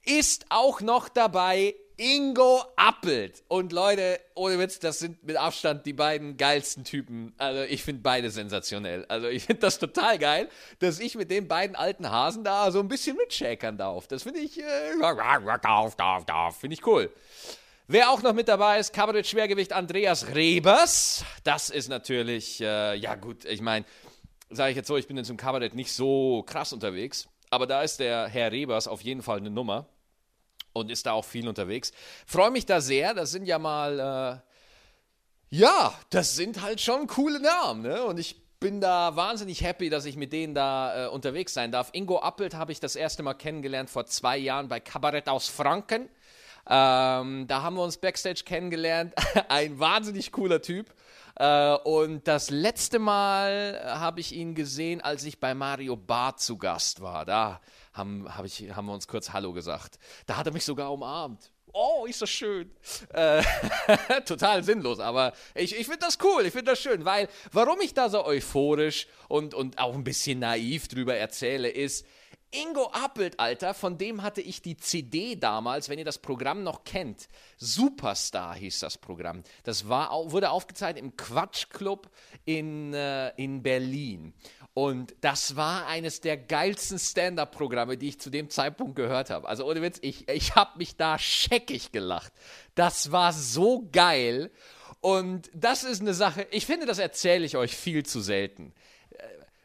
ist 0.05 0.45
auch 0.51 0.83
noch 0.83 1.09
dabei 1.09 1.75
Ingo 2.03 2.65
Appelt. 2.75 3.45
Und 3.47 3.71
Leute, 3.71 4.19
ohne 4.35 4.59
Witz, 4.59 4.81
das 4.81 4.99
sind 4.99 5.23
mit 5.23 5.37
Abstand 5.37 5.87
die 5.87 5.93
beiden 5.93 6.37
geilsten 6.37 6.83
Typen. 6.83 7.33
Also 7.39 7.63
ich 7.63 7.85
finde 7.85 8.03
beide 8.03 8.29
sensationell. 8.29 9.05
Also 9.07 9.29
ich 9.29 9.45
finde 9.45 9.61
das 9.61 9.79
total 9.79 10.19
geil, 10.19 10.49
dass 10.81 10.99
ich 10.99 11.15
mit 11.15 11.31
den 11.31 11.47
beiden 11.47 11.77
alten 11.77 12.11
Hasen 12.11 12.43
da 12.43 12.73
so 12.73 12.81
ein 12.81 12.89
bisschen 12.89 13.17
mitschäkern 13.17 13.79
darf. 13.79 14.09
Das 14.09 14.25
finde 14.25 14.41
ich, 14.41 14.59
äh. 14.59 14.99
Finde 16.59 16.75
ich 16.75 16.85
cool. 16.85 17.09
Wer 17.87 18.11
auch 18.11 18.21
noch 18.23 18.33
mit 18.33 18.49
dabei 18.49 18.81
ist, 18.81 18.93
Kabarett-Schwergewicht 18.93 19.73
Andreas 19.73 20.35
Rebers. 20.35 21.25
Das 21.45 21.71
ist 21.71 21.89
natürlich, 21.89 22.61
äh, 22.61 22.97
ja 22.97 23.15
gut, 23.15 23.45
ich 23.45 23.61
meine, 23.61 23.85
sage 24.51 24.71
ich 24.71 24.77
jetzt 24.77 24.89
so, 24.89 24.97
ich 24.97 25.07
bin 25.07 25.17
in 25.17 25.25
zum 25.25 25.37
Kabarett 25.37 25.75
nicht 25.75 25.93
so 25.93 26.43
krass 26.49 26.73
unterwegs. 26.73 27.29
Aber 27.51 27.69
da 27.69 27.83
ist 27.83 28.01
der 28.01 28.27
Herr 28.27 28.51
Rebers 28.51 28.89
auf 28.89 29.03
jeden 29.03 29.23
Fall 29.23 29.39
eine 29.39 29.51
Nummer 29.51 29.87
und 30.73 30.91
ist 30.91 31.07
da 31.07 31.13
auch 31.13 31.25
viel 31.25 31.49
unterwegs. 31.49 31.93
Freue 32.27 32.51
mich 32.51 32.67
da 32.67 32.81
sehr. 32.81 33.15
Das 33.15 33.31
sind 33.31 33.47
ja 33.47 33.59
mal, 33.59 34.43
äh, 35.51 35.57
ja, 35.57 35.95
das 36.11 36.35
sind 36.35 36.63
halt 36.63 36.81
schon 36.81 37.07
coole 37.07 37.41
Namen. 37.41 37.83
Ne? 37.83 38.05
Und 38.05 38.19
ich 38.19 38.43
bin 38.61 38.81
da 38.81 39.17
wahnsinnig 39.17 39.63
happy, 39.63 39.91
dass 39.91 40.05
ich 40.05 40.17
mit 40.17 40.33
denen 40.33 40.55
da 40.55 41.07
äh, 41.07 41.09
unterwegs 41.09 41.53
sein 41.53 41.73
darf. 41.73 41.91
Ingo 41.93 42.21
Appelt 42.21 42.55
habe 42.55 42.73
ich 42.73 42.81
das 42.81 42.97
erste 42.97 43.23
Mal 43.23 43.35
kennengelernt 43.35 43.91
vor 43.91 44.07
zwei 44.07 44.39
Jahren 44.39 44.69
bei 44.69 44.81
Kabarett 44.81 45.29
aus 45.29 45.49
Franken. 45.49 46.09
Ähm, 46.69 47.47
da 47.49 47.63
haben 47.63 47.75
wir 47.75 47.83
uns 47.83 47.97
backstage 47.97 48.43
kennengelernt. 48.45 49.15
Ein 49.49 49.79
wahnsinnig 49.81 50.31
cooler 50.31 50.63
Typ. 50.63 50.95
Äh, 51.37 51.75
und 51.85 52.27
das 52.29 52.51
letzte 52.51 52.99
Mal 52.99 53.81
habe 53.85 54.21
ich 54.21 54.33
ihn 54.33 54.55
gesehen, 54.55 55.01
als 55.01 55.25
ich 55.25 55.41
bei 55.41 55.55
Mario 55.55 55.97
Barth 55.97 56.41
zu 56.41 56.59
Gast 56.59 57.01
war. 57.01 57.25
Da 57.25 57.61
haben, 57.93 58.27
hab 58.35 58.45
ich, 58.45 58.75
haben 58.75 58.87
wir 58.87 58.95
uns 58.95 59.09
kurz 59.09 59.33
Hallo 59.33 59.53
gesagt. 59.53 59.99
Da 60.27 60.37
hat 60.37 60.47
er 60.47 60.53
mich 60.53 60.65
sogar 60.65 60.93
umarmt. 60.93 61.51
Oh, 61.75 62.05
ist 62.07 62.21
das 62.21 62.29
schön. 62.29 62.71
Äh, 63.15 63.43
total 64.27 64.63
sinnlos, 64.63 65.01
aber 65.01 65.33
ich, 65.55 65.75
ich 65.75 65.87
finde 65.87 66.01
das 66.01 66.19
cool, 66.23 66.45
ich 66.45 66.53
finde 66.53 66.73
das 66.73 66.81
schön, 66.81 67.07
weil 67.07 67.29
warum 67.51 67.81
ich 67.81 67.95
da 67.95 68.11
so 68.11 68.27
euphorisch 68.27 69.07
und, 69.29 69.55
und 69.55 69.79
auch 69.79 69.95
ein 69.95 70.05
bisschen 70.05 70.41
naiv 70.41 70.89
drüber 70.89 71.17
erzähle, 71.17 71.71
ist, 71.71 72.07
Ingo 72.55 72.91
Appelt, 72.93 73.41
Alter, 73.41 73.73
von 73.73 73.97
dem 73.97 74.23
hatte 74.23 74.43
ich 74.43 74.61
die 74.61 74.77
CD 74.77 75.37
damals, 75.37 75.89
wenn 75.89 75.99
ihr 75.99 76.05
das 76.05 76.19
Programm 76.19 76.63
noch 76.63 76.85
kennt. 76.85 77.29
Superstar 77.57 78.55
hieß 78.55 78.81
das 78.81 78.99
Programm. 78.99 79.43
Das 79.65 79.89
war, 79.89 80.31
wurde 80.31 80.51
aufgezeichnet 80.51 81.03
im 81.03 81.17
Quatschclub 81.17 82.11
in, 82.45 82.93
äh, 82.93 83.31
in 83.43 83.63
Berlin. 83.63 84.35
Und 84.75 85.15
das 85.23 85.57
war 85.57 85.87
eines 85.87 86.21
der 86.21 86.37
geilsten 86.37 86.99
Stand-up-Programme, 86.99 87.97
die 87.97 88.09
ich 88.09 88.21
zu 88.21 88.29
dem 88.29 88.51
Zeitpunkt 88.51 88.97
gehört 88.97 89.31
habe. 89.31 89.49
Also 89.49 89.67
ohne 89.67 89.81
Witz, 89.81 89.99
ich, 90.03 90.29
ich 90.29 90.55
habe 90.55 90.77
mich 90.77 90.97
da 90.97 91.19
scheckig 91.19 91.91
gelacht. 91.91 92.33
Das 92.75 93.13
war 93.13 93.33
so 93.33 93.89
geil. 93.93 94.51
Und 95.01 95.51
das 95.55 95.85
ist 95.85 96.03
eine 96.03 96.15
Sache, 96.15 96.47
ich 96.51 96.67
finde, 96.67 96.87
das 96.87 96.99
erzähle 96.99 97.47
ich 97.47 97.57
euch 97.57 97.75
viel 97.75 98.05
zu 98.05 98.21
selten. 98.21 98.75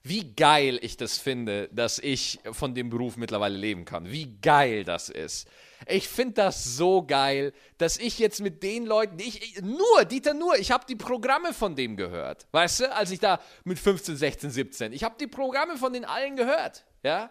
Wie 0.08 0.34
geil 0.36 0.80
ich 0.82 0.98
das 0.98 1.18
finde, 1.18 1.70
dass 1.72 2.00
ich 2.00 2.40
von 2.52 2.74
dem 2.74 2.90
Beruf 2.90 3.18
mittlerweile 3.18 3.58
leben 3.58 3.86
kann. 3.86 4.10
Wie 4.12 4.38
geil 4.42 4.84
das 4.84 5.10
ist. 5.10 5.48
Ich 5.86 6.08
finde 6.08 6.34
das 6.34 6.64
so 6.64 7.06
geil, 7.06 7.54
dass 7.78 7.98
ich 7.98 8.18
jetzt 8.18 8.42
mit 8.42 8.64
den 8.64 8.86
Leuten, 8.86 9.20
ich, 9.20 9.62
nur, 9.62 10.06
Dieter 10.06 10.34
nur, 10.34 10.58
ich 10.58 10.72
habe 10.72 10.86
die 10.88 10.96
Programme 10.96 11.54
von 11.54 11.76
dem 11.76 11.96
gehört. 11.96 12.48
Weißt 12.52 12.82
du, 12.82 12.96
als 12.96 13.12
ich 13.12 13.20
da 13.20 13.40
mit 13.64 13.78
15, 13.78 14.18
16, 14.18 14.50
17, 14.50 14.94
ich 14.94 15.04
habe 15.04 15.16
die 15.20 15.28
Programme 15.28 15.78
von 15.78 15.94
den 15.94 16.06
allen 16.06 16.36
gehört. 16.36 16.86
Ja. 17.04 17.30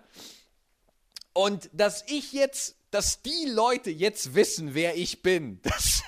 Und 1.32 1.68
dass 1.72 2.04
ich 2.08 2.32
jetzt, 2.32 2.76
dass 2.90 3.22
die 3.22 3.46
Leute 3.48 3.90
jetzt 3.90 4.34
wissen, 4.34 4.74
wer 4.74 4.96
ich 4.96 5.22
bin, 5.22 5.60
das, 5.62 6.02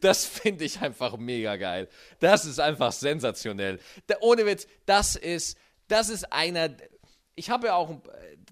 das 0.00 0.24
finde 0.24 0.64
ich 0.64 0.80
einfach 0.80 1.16
mega 1.16 1.56
geil. 1.56 1.88
Das 2.20 2.44
ist 2.44 2.60
einfach 2.60 2.92
sensationell. 2.92 3.80
Da, 4.06 4.16
ohne 4.20 4.46
Witz, 4.46 4.66
das 4.86 5.16
ist, 5.16 5.58
das 5.88 6.08
ist 6.08 6.32
einer, 6.32 6.70
ich 7.34 7.50
habe 7.50 7.68
ja 7.68 7.74
auch 7.74 8.00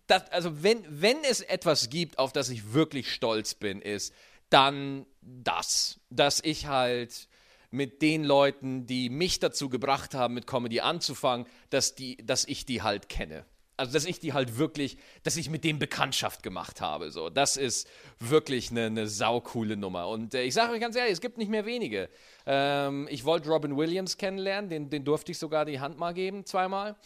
das, 0.07 0.31
also 0.31 0.63
wenn, 0.63 0.85
wenn 0.89 1.19
es 1.25 1.41
etwas 1.41 1.91
gibt, 1.91 2.19
auf 2.19 2.33
das 2.33 2.49
ich 2.49 2.73
wirklich 2.73 3.13
stolz 3.13 3.55
bin, 3.55 3.81
ist 3.83 4.13
dann 4.51 5.07
das, 5.21 6.01
dass 6.11 6.41
ich 6.43 6.67
halt 6.67 7.29
mit 7.71 8.01
den 8.01 8.25
Leuten, 8.25 8.87
die 8.87 9.11
mich 9.11 9.41
dazu 9.41 9.69
gebracht 9.69 10.15
haben, 10.15 10.35
mit 10.35 10.47
Comedy 10.47 10.81
anzufangen, 10.81 11.47
dass, 11.71 11.95
die, 11.95 12.17
dass 12.19 12.45
ich 12.45 12.65
die 12.65 12.83
halt 12.83 13.09
kenne. 13.09 13.45
also 13.77 13.93
dass 13.93 14.07
ich 14.07 14.21
die 14.21 14.33
halt 14.33 14.57
wirklich, 14.57 14.97
dass 15.25 15.37
ich 15.37 15.51
mit 15.51 15.65
dem 15.65 15.79
Bekanntschaft 15.79 16.43
gemacht 16.43 16.81
habe. 16.81 17.11
So, 17.11 17.29
das 17.29 17.57
ist 17.57 17.89
wirklich 18.19 18.71
eine, 18.71 18.87
eine 18.87 19.09
saukoole 19.09 19.77
Nummer. 19.77 20.09
Und 20.09 20.35
äh, 20.35 20.45
ich 20.45 20.55
sage 20.55 20.73
euch 20.73 20.81
ganz 20.81 20.97
ehrlich, 20.97 21.13
es 21.13 21.21
gibt 21.21 21.39
nicht 21.39 21.51
mehr 21.51 21.67
wenige. 21.67 22.09
Ähm, 22.47 23.09
ich 23.11 23.25
wollte 23.25 23.49
Robin 23.51 23.77
Williams 23.77 24.17
kennenlernen, 24.17 24.71
den, 24.71 24.91
den 24.91 25.05
durfte 25.05 25.33
ich 25.33 25.39
sogar 25.39 25.65
die 25.65 25.81
Hand 25.81 25.99
mal 25.99 26.15
geben, 26.15 26.47
zweimal. 26.47 26.97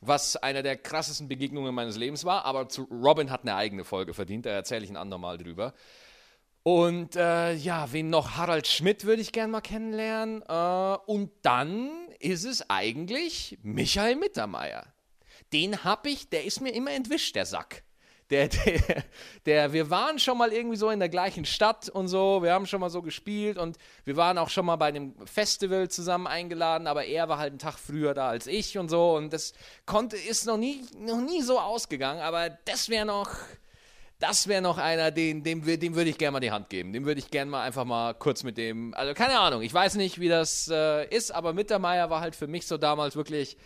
Was 0.00 0.36
einer 0.36 0.62
der 0.62 0.76
krassesten 0.76 1.28
Begegnungen 1.28 1.74
meines 1.74 1.96
Lebens 1.96 2.24
war. 2.24 2.44
Aber 2.44 2.68
zu 2.68 2.82
Robin 2.84 3.30
hat 3.30 3.42
eine 3.42 3.54
eigene 3.54 3.84
Folge 3.84 4.14
verdient, 4.14 4.46
da 4.46 4.50
erzähle 4.50 4.84
ich 4.84 4.90
ein 4.90 4.96
andermal 4.96 5.38
drüber. 5.38 5.74
Und 6.62 7.14
äh, 7.16 7.54
ja, 7.54 7.92
wen 7.92 8.10
noch? 8.10 8.36
Harald 8.36 8.66
Schmidt 8.66 9.04
würde 9.04 9.22
ich 9.22 9.32
gerne 9.32 9.52
mal 9.52 9.60
kennenlernen. 9.60 10.42
Äh, 10.42 10.96
und 11.06 11.30
dann 11.42 11.90
ist 12.18 12.44
es 12.44 12.68
eigentlich 12.68 13.58
Michael 13.62 14.16
Mittermeier 14.16 14.92
den 15.52 15.84
habe 15.84 16.10
ich, 16.10 16.28
der 16.28 16.44
ist 16.44 16.60
mir 16.60 16.70
immer 16.74 16.92
entwischt, 16.92 17.36
der 17.36 17.46
Sack. 17.46 17.84
Der, 18.30 18.48
der, 18.66 19.04
der, 19.46 19.72
wir 19.72 19.88
waren 19.88 20.18
schon 20.18 20.36
mal 20.38 20.52
irgendwie 20.52 20.76
so 20.76 20.90
in 20.90 20.98
der 20.98 21.08
gleichen 21.08 21.44
Stadt 21.44 21.88
und 21.88 22.08
so, 22.08 22.42
wir 22.42 22.52
haben 22.52 22.66
schon 22.66 22.80
mal 22.80 22.90
so 22.90 23.02
gespielt 23.02 23.56
und 23.56 23.76
wir 24.04 24.16
waren 24.16 24.36
auch 24.38 24.50
schon 24.50 24.66
mal 24.66 24.76
bei 24.76 24.86
einem 24.86 25.14
Festival 25.26 25.88
zusammen 25.88 26.26
eingeladen, 26.26 26.86
aber 26.88 27.04
er 27.04 27.28
war 27.28 27.38
halt 27.38 27.50
einen 27.50 27.58
Tag 27.60 27.78
früher 27.78 28.14
da 28.14 28.28
als 28.28 28.46
ich 28.48 28.78
und 28.78 28.88
so 28.88 29.16
und 29.16 29.32
das 29.32 29.52
konnte, 29.84 30.16
ist 30.16 30.46
noch 30.46 30.56
nie, 30.56 30.84
noch 30.98 31.20
nie 31.20 31.42
so 31.42 31.60
ausgegangen, 31.60 32.20
aber 32.20 32.50
das 32.50 32.88
wäre 32.88 33.06
noch, 33.06 33.30
das 34.18 34.48
wäre 34.48 34.62
noch 34.62 34.78
einer, 34.78 35.10
den, 35.10 35.44
dem, 35.44 35.62
dem 35.64 35.94
würde 35.94 36.10
ich 36.10 36.18
gerne 36.18 36.32
mal 36.32 36.40
die 36.40 36.50
Hand 36.50 36.70
geben. 36.70 36.92
Dem 36.92 37.04
würde 37.04 37.20
ich 37.20 37.30
gerne 37.30 37.50
mal 37.50 37.62
einfach 37.62 37.84
mal 37.84 38.14
kurz 38.14 38.42
mit 38.42 38.56
dem, 38.56 38.94
also 38.94 39.12
keine 39.14 39.38
Ahnung, 39.38 39.62
ich 39.62 39.72
weiß 39.72 39.96
nicht, 39.96 40.18
wie 40.18 40.28
das 40.28 40.68
äh, 40.68 41.06
ist, 41.14 41.32
aber 41.32 41.52
Mittermeier 41.52 42.08
war 42.08 42.20
halt 42.20 42.34
für 42.34 42.46
mich 42.46 42.66
so 42.66 42.78
damals 42.78 43.14
wirklich 43.14 43.56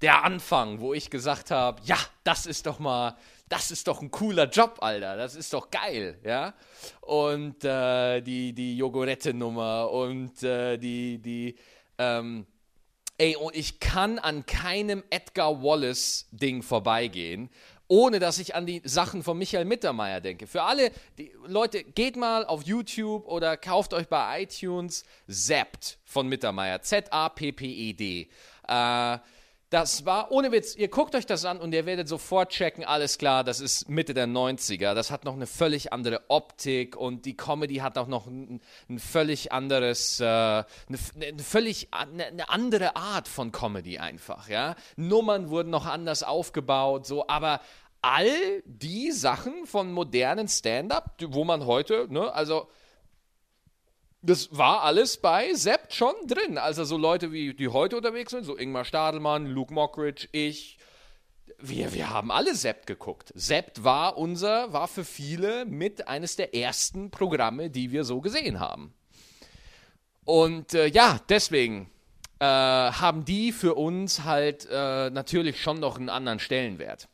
der 0.00 0.24
Anfang, 0.24 0.80
wo 0.80 0.92
ich 0.92 1.10
gesagt 1.10 1.52
habe, 1.52 1.80
ja, 1.84 1.96
das 2.24 2.46
ist 2.46 2.66
doch 2.66 2.80
mal, 2.80 3.16
das 3.52 3.70
ist 3.70 3.86
doch 3.86 4.00
ein 4.00 4.10
cooler 4.10 4.48
Job, 4.48 4.78
Alter, 4.80 5.14
das 5.14 5.34
ist 5.34 5.52
doch 5.52 5.70
geil, 5.70 6.18
ja. 6.24 6.54
Und 7.02 7.62
äh, 7.64 8.22
die, 8.22 8.54
die 8.54 8.78
Jogurette-Nummer 8.78 9.90
und 9.90 10.42
äh, 10.42 10.78
die, 10.78 11.18
die, 11.18 11.56
ähm, 11.98 12.46
ey, 13.18 13.36
und 13.36 13.54
ich 13.54 13.78
kann 13.78 14.18
an 14.18 14.46
keinem 14.46 15.04
Edgar 15.10 15.62
Wallace-Ding 15.62 16.62
vorbeigehen, 16.62 17.50
ohne 17.88 18.20
dass 18.20 18.38
ich 18.38 18.54
an 18.54 18.64
die 18.64 18.80
Sachen 18.84 19.22
von 19.22 19.36
Michael 19.36 19.66
Mittermeier 19.66 20.22
denke. 20.22 20.46
Für 20.46 20.62
alle 20.62 20.90
die 21.18 21.32
Leute, 21.46 21.84
geht 21.84 22.16
mal 22.16 22.46
auf 22.46 22.62
YouTube 22.62 23.26
oder 23.26 23.58
kauft 23.58 23.92
euch 23.92 24.08
bei 24.08 24.44
iTunes 24.44 25.04
Zapped 25.28 25.98
von 26.06 26.26
Mittermeier. 26.26 26.80
Z-A-P-P-E-D. 26.80 28.30
Äh, 28.66 29.18
das 29.72 30.04
war, 30.04 30.30
ohne 30.30 30.52
Witz, 30.52 30.76
ihr 30.76 30.88
guckt 30.88 31.14
euch 31.14 31.24
das 31.24 31.46
an 31.46 31.58
und 31.58 31.72
ihr 31.72 31.86
werdet 31.86 32.06
sofort 32.06 32.50
checken, 32.50 32.84
alles 32.84 33.16
klar, 33.16 33.42
das 33.42 33.58
ist 33.58 33.88
Mitte 33.88 34.12
der 34.12 34.26
90er. 34.26 34.92
Das 34.92 35.10
hat 35.10 35.24
noch 35.24 35.32
eine 35.32 35.46
völlig 35.46 35.94
andere 35.94 36.20
Optik 36.28 36.94
und 36.94 37.24
die 37.24 37.38
Comedy 37.38 37.76
hat 37.76 37.96
auch 37.96 38.06
noch 38.06 38.26
ein, 38.26 38.60
ein 38.90 38.98
völlig 38.98 39.50
anderes, 39.50 40.20
äh, 40.20 40.24
eine, 40.24 40.66
eine, 41.16 41.42
völlig 41.42 41.88
eine, 41.90 42.26
eine, 42.26 42.50
andere 42.50 42.96
Art 42.96 43.28
von 43.28 43.50
Comedy 43.50 43.96
einfach, 43.96 44.50
ja. 44.50 44.76
Nummern 44.96 45.48
wurden 45.48 45.70
noch 45.70 45.86
anders 45.86 46.22
aufgebaut, 46.22 47.06
so, 47.06 47.26
aber 47.28 47.62
all 48.02 48.28
die 48.66 49.10
Sachen 49.10 49.64
von 49.64 49.90
modernen 49.90 50.48
Stand-up, 50.48 51.14
wo 51.28 51.44
man 51.44 51.64
heute, 51.64 52.08
ne, 52.10 52.30
also 52.34 52.68
das 54.22 54.56
war 54.56 54.82
alles 54.82 55.16
bei 55.16 55.52
Sepp 55.54 55.81
schon 55.94 56.14
drin. 56.26 56.58
Also 56.58 56.84
so 56.84 56.96
Leute, 56.96 57.32
wie 57.32 57.54
die 57.54 57.68
heute 57.68 57.96
unterwegs 57.96 58.32
sind, 58.32 58.44
so 58.44 58.56
Ingmar 58.56 58.84
Stadelmann, 58.84 59.46
Luke 59.46 59.72
Mockridge, 59.72 60.28
ich. 60.32 60.78
Wir, 61.58 61.92
wir 61.92 62.10
haben 62.10 62.30
alle 62.32 62.54
Sepp 62.54 62.86
geguckt. 62.86 63.32
Sepp 63.34 63.84
war 63.84 64.16
unser, 64.16 64.72
war 64.72 64.88
für 64.88 65.04
viele 65.04 65.64
mit 65.64 66.08
eines 66.08 66.36
der 66.36 66.54
ersten 66.54 67.10
Programme, 67.10 67.70
die 67.70 67.92
wir 67.92 68.04
so 68.04 68.20
gesehen 68.20 68.58
haben. 68.58 68.94
Und 70.24 70.74
äh, 70.74 70.86
ja, 70.86 71.20
deswegen 71.28 71.90
äh, 72.38 72.44
haben 72.44 73.24
die 73.24 73.52
für 73.52 73.74
uns 73.74 74.24
halt 74.24 74.66
äh, 74.70 75.10
natürlich 75.10 75.60
schon 75.60 75.78
noch 75.78 75.96
einen 75.96 76.08
anderen 76.08 76.38
Stellenwert. 76.38 77.08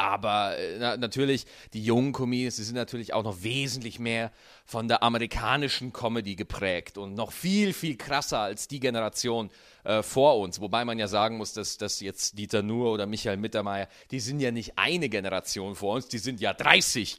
Aber 0.00 0.56
äh, 0.56 0.78
na, 0.78 0.96
natürlich, 0.96 1.44
die 1.74 1.84
jungen 1.84 2.12
Comedians, 2.12 2.56
die 2.56 2.62
sind 2.62 2.74
natürlich 2.74 3.12
auch 3.12 3.22
noch 3.22 3.42
wesentlich 3.42 3.98
mehr 3.98 4.32
von 4.64 4.88
der 4.88 5.02
amerikanischen 5.02 5.92
Comedy 5.92 6.36
geprägt 6.36 6.96
und 6.96 7.12
noch 7.12 7.32
viel, 7.32 7.74
viel 7.74 7.98
krasser 7.98 8.38
als 8.38 8.66
die 8.66 8.80
Generation 8.80 9.50
äh, 9.84 10.02
vor 10.02 10.38
uns. 10.38 10.58
Wobei 10.58 10.86
man 10.86 10.98
ja 10.98 11.06
sagen 11.06 11.36
muss, 11.36 11.52
dass, 11.52 11.76
dass 11.76 12.00
jetzt 12.00 12.38
Dieter 12.38 12.62
Nuhr 12.62 12.92
oder 12.92 13.04
Michael 13.04 13.36
Mittermeier, 13.36 13.88
die 14.10 14.20
sind 14.20 14.40
ja 14.40 14.50
nicht 14.50 14.78
eine 14.78 15.10
Generation 15.10 15.74
vor 15.74 15.96
uns, 15.96 16.08
die 16.08 16.16
sind 16.16 16.40
ja 16.40 16.54
30, 16.54 17.18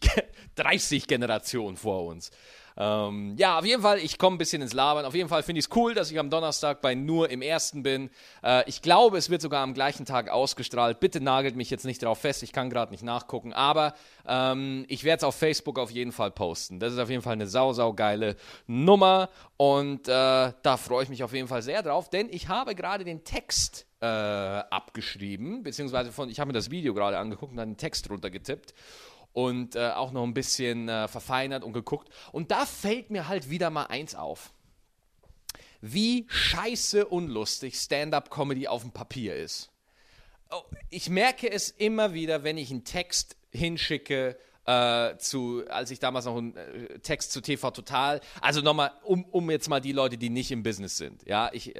30 0.56 1.06
Generationen 1.08 1.78
vor 1.78 2.06
uns. 2.06 2.32
Ähm, 2.82 3.36
ja, 3.38 3.60
auf 3.60 3.66
jeden 3.66 3.84
Fall, 3.84 4.00
ich 4.00 4.18
komme 4.18 4.36
ein 4.36 4.38
bisschen 4.40 4.64
ins 4.64 4.74
Labern. 4.74 5.06
Auf 5.06 5.14
jeden 5.14 5.30
Fall 5.30 5.44
finde 5.44 5.60
ich 5.60 5.66
es 5.66 5.76
cool, 5.76 5.94
dass 5.94 6.10
ich 6.10 6.18
am 6.18 6.32
Donnerstag 6.32 6.82
bei 6.82 6.96
nur 6.96 7.30
im 7.30 7.44
ersten 7.44 7.84
bin. 7.84 8.10
Äh, 8.44 8.68
ich 8.68 8.82
glaube, 8.82 9.20
es 9.20 9.30
wird 9.30 9.44
sogar 9.44 9.62
am 9.62 9.76
gleichen 9.76 10.08
Tag 10.08 10.30
ausgestrahlt. 10.30 11.00
Bitte 11.00 11.22
nagelt 11.22 11.56
mich 11.56 11.70
jetzt 11.70 11.86
nicht 11.86 12.02
drauf 12.02 12.18
fest, 12.18 12.42
ich 12.42 12.54
kann 12.54 12.72
gerade 12.72 12.92
nicht 12.92 13.04
nachgucken. 13.04 13.54
Aber 13.54 13.94
ähm, 14.28 14.86
ich 14.88 15.04
werde 15.04 15.20
es 15.20 15.24
auf 15.24 15.36
Facebook 15.36 15.78
auf 15.78 15.92
jeden 15.92 16.12
Fall 16.12 16.32
posten. 16.32 16.80
Das 16.80 16.92
ist 16.92 16.98
auf 16.98 17.12
jeden 17.12 17.22
Fall 17.22 17.34
eine 17.34 17.46
sau, 17.46 17.72
sau 17.72 17.94
geile 17.94 18.36
Nummer. 18.66 19.30
Und 19.58 20.08
äh, 20.08 20.12
da 20.64 20.78
freue 20.78 21.04
ich 21.04 21.10
mich 21.10 21.24
auf 21.24 21.34
jeden 21.34 21.48
Fall 21.48 21.62
sehr 21.62 21.84
drauf, 21.84 22.10
denn 22.10 22.30
ich 22.32 22.48
habe 22.48 22.74
gerade 22.74 23.04
den 23.04 23.24
Text 23.24 23.86
äh, 24.00 24.08
abgeschrieben, 24.08 25.62
beziehungsweise 25.62 26.12
von, 26.12 26.30
ich 26.30 26.40
habe 26.40 26.48
mir 26.48 26.54
das 26.54 26.72
Video 26.72 26.96
gerade 26.96 27.20
angeguckt 27.20 27.52
und 27.52 27.58
dann 27.58 27.70
den 27.70 27.78
Text 27.78 28.10
runtergetippt 28.10 28.74
und 29.34 29.76
äh, 29.76 29.92
auch 29.92 30.12
noch 30.12 30.24
ein 30.24 30.34
bisschen 30.34 30.90
äh, 30.90 31.08
verfeinert 31.08 31.64
und 31.64 31.74
geguckt. 31.74 32.10
Und 32.32 32.52
da 32.52 32.66
fällt 32.66 33.10
mir 33.12 33.28
halt 33.28 33.50
wieder 33.50 33.70
mal 33.70 33.86
eins 33.86 34.16
auf. 34.16 34.52
Wie 35.82 36.28
scheiße 36.30 37.06
unlustig 37.08 37.76
Stand-up-Comedy 37.76 38.68
auf 38.68 38.82
dem 38.84 38.92
Papier 38.92 39.36
ist. 39.36 39.70
Oh, 40.52 40.62
ich 40.90 41.10
merke 41.10 41.50
es 41.50 41.70
immer 41.70 42.14
wieder, 42.14 42.44
wenn 42.44 42.58
ich 42.58 42.72
einen 42.72 42.84
Text 42.84 43.38
hinschicke, 43.52 44.38
äh, 44.66 45.18
zu, 45.18 45.64
als 45.70 45.90
ich 45.92 46.00
damals 46.00 46.26
noch 46.26 46.38
einen 46.38 46.56
äh, 46.56 47.00
Text 47.00 47.32
zu 47.32 47.42
TV 47.42 47.72
Total, 47.72 48.22
also 48.42 48.62
nochmal, 48.62 48.92
um, 49.04 49.26
um 49.26 49.50
jetzt 49.50 49.70
mal 49.70 49.80
die 49.80 49.92
Leute, 49.92 50.18
die 50.18 50.30
nicht 50.30 50.52
im 50.52 50.62
Business 50.62 50.98
sind, 50.98 51.26
ja, 51.26 51.50
ich, 51.52 51.74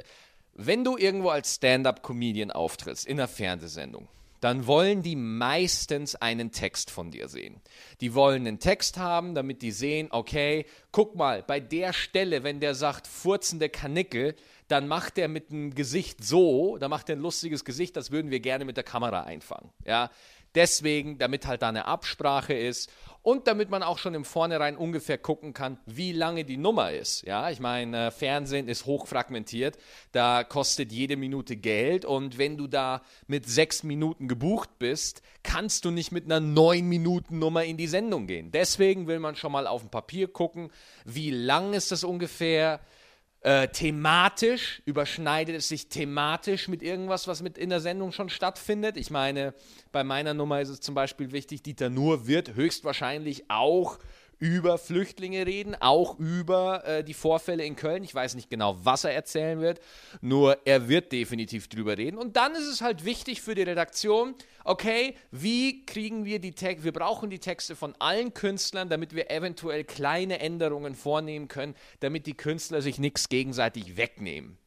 wenn 0.54 0.84
du 0.84 0.98
irgendwo 0.98 1.30
als 1.30 1.56
Stand-up-Comedian 1.56 2.52
auftrittst, 2.52 3.06
in 3.06 3.20
einer 3.20 3.28
Fernsehsendung, 3.28 4.08
dann 4.42 4.68
wollen 4.68 5.04
die 5.04 5.16
meistens 5.16 6.16
einen 6.16 6.52
Text 6.52 6.92
von 6.92 7.12
dir 7.12 7.30
sehen. 7.30 7.62
Die 8.02 8.14
wollen 8.14 8.46
einen 8.46 8.60
Text 8.60 8.98
haben, 8.98 9.36
damit 9.36 9.62
die 9.62 9.72
sehen, 9.72 10.08
okay, 10.10 10.66
guck 10.92 11.16
mal, 11.16 11.44
bei 11.44 11.60
der 11.60 11.94
Stelle, 11.94 12.44
wenn 12.44 12.60
der 12.60 12.76
sagt 12.76 13.08
furzende 13.08 13.70
Kanickel, 13.70 14.36
dann 14.68 14.88
macht 14.88 15.18
er 15.18 15.28
mit 15.28 15.52
dem 15.52 15.76
Gesicht 15.76 16.24
so, 16.24 16.78
da 16.78 16.88
macht 16.88 17.10
er 17.10 17.18
ein 17.18 17.22
lustiges 17.22 17.64
Gesicht, 17.66 17.96
das 17.96 18.10
würden 18.10 18.32
wir 18.32 18.40
gerne 18.40 18.66
mit 18.66 18.78
der 18.78 18.84
Kamera 18.84 19.24
einfangen. 19.24 19.70
Ja, 19.86 20.10
Deswegen, 20.56 21.18
damit 21.18 21.48
halt 21.48 21.62
da 21.62 21.70
eine 21.70 21.86
Absprache 21.86 22.54
ist 22.54 22.92
und 23.24 23.48
damit 23.48 23.70
man 23.70 23.84
auch 23.84 23.98
schon 23.98 24.14
im 24.14 24.26
Vornherein 24.26 24.76
ungefähr 24.76 25.18
gucken 25.18 25.54
kann, 25.54 25.78
wie 25.86 26.12
lange 26.12 26.44
die 26.44 26.58
Nummer 26.58 26.92
ist. 26.92 27.26
Ja, 27.26 27.50
ich 27.50 27.60
meine, 27.60 28.08
äh, 28.08 28.12
Fernsehen 28.12 28.68
ist 28.68 28.86
hochfragmentiert, 28.86 29.78
da 30.12 30.44
kostet 30.44 30.92
jede 30.92 31.18
Minute 31.18 31.56
Geld 31.56 32.04
und 32.04 32.38
wenn 32.38 32.58
du 32.58 32.68
da 32.68 33.02
mit 33.28 33.48
sechs 33.48 33.84
Minuten 33.84 34.28
gebucht 34.28 34.70
bist, 34.80 35.22
kannst 35.44 35.86
du 35.86 35.92
nicht 35.92 36.12
mit 36.12 36.26
einer 36.26 36.40
neun 36.40 36.88
Minuten 36.88 37.40
Nummer 37.40 37.64
in 37.64 37.78
die 37.78 37.88
Sendung 37.88 38.28
gehen. 38.28 38.52
Deswegen 38.52 39.08
will 39.08 39.20
man 39.20 39.36
schon 39.36 39.52
mal 39.52 39.68
auf 39.68 39.82
dem 39.82 39.90
Papier 39.90 40.28
gucken, 40.28 40.72
wie 41.06 41.32
lang 41.32 41.74
ist 41.74 41.92
das 41.92 42.04
ungefähr, 42.04 42.80
äh, 43.42 43.68
thematisch, 43.70 44.82
überschneidet 44.86 45.56
es 45.56 45.68
sich 45.68 45.90
thematisch 45.90 46.68
mit 46.68 46.84
irgendwas, 46.84 47.28
was 47.28 47.42
mit 47.42 47.58
in 47.58 47.70
der 47.70 47.80
Sendung 47.80 48.12
schon 48.12 48.30
stattfindet. 48.30 48.98
Ich 48.98 49.10
meine, 49.10 49.54
bei 49.92 50.04
meiner 50.04 50.34
Nummer 50.34 50.62
ist 50.62 50.70
es 50.70 50.80
zum 50.80 50.94
Beispiel 50.94 51.32
wichtig, 51.32 51.64
Dieter 51.64 51.90
Nuhr 51.90 52.28
wird 52.28 52.54
höchstwahrscheinlich 52.54 53.50
auch 53.50 53.98
über 54.42 54.80
Flüchtlinge 54.80 55.46
reden, 55.46 55.76
auch 55.80 56.18
über 56.18 56.84
äh, 56.84 57.04
die 57.04 57.14
Vorfälle 57.14 57.64
in 57.64 57.76
Köln. 57.76 58.04
Ich 58.04 58.14
weiß 58.14 58.34
nicht 58.34 58.50
genau, 58.50 58.76
was 58.82 59.04
er 59.04 59.14
erzählen 59.14 59.62
wird, 59.62 59.80
nur 60.20 60.58
er 60.66 60.90
wird 60.90 61.12
definitiv 61.12 61.70
drüber 61.70 61.96
reden. 61.96 62.18
Und 62.18 62.36
dann 62.38 62.54
ist 62.54 62.66
es 62.66 62.82
halt 62.82 63.06
wichtig 63.06 63.44
für 63.44 63.54
die 63.54 63.62
Redaktion, 63.62 64.34
okay, 64.64 65.16
wie 65.30 65.86
kriegen 65.86 66.26
wir 66.26 66.40
die 66.40 66.54
Texte, 66.54 66.84
wir 66.84 66.92
brauchen 66.92 67.30
die 67.30 67.38
Texte 67.38 67.76
von 67.76 67.94
allen 68.00 68.34
Künstlern, 68.34 68.90
damit 68.90 69.14
wir 69.16 69.30
eventuell 69.30 69.84
kleine 69.84 70.40
Änderungen 70.40 70.96
vornehmen 70.96 71.48
können, 71.48 71.76
damit 72.00 72.26
die 72.26 72.34
Künstler 72.34 72.82
sich 72.82 72.98
nichts 72.98 73.30
gegenseitig 73.30 73.96
wegnehmen. 73.96 74.58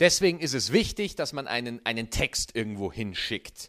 Deswegen 0.00 0.40
ist 0.40 0.54
es 0.54 0.72
wichtig, 0.72 1.14
dass 1.14 1.34
man 1.34 1.46
einen, 1.46 1.84
einen 1.84 2.08
Text 2.08 2.56
irgendwo 2.56 2.90
hinschickt. 2.90 3.68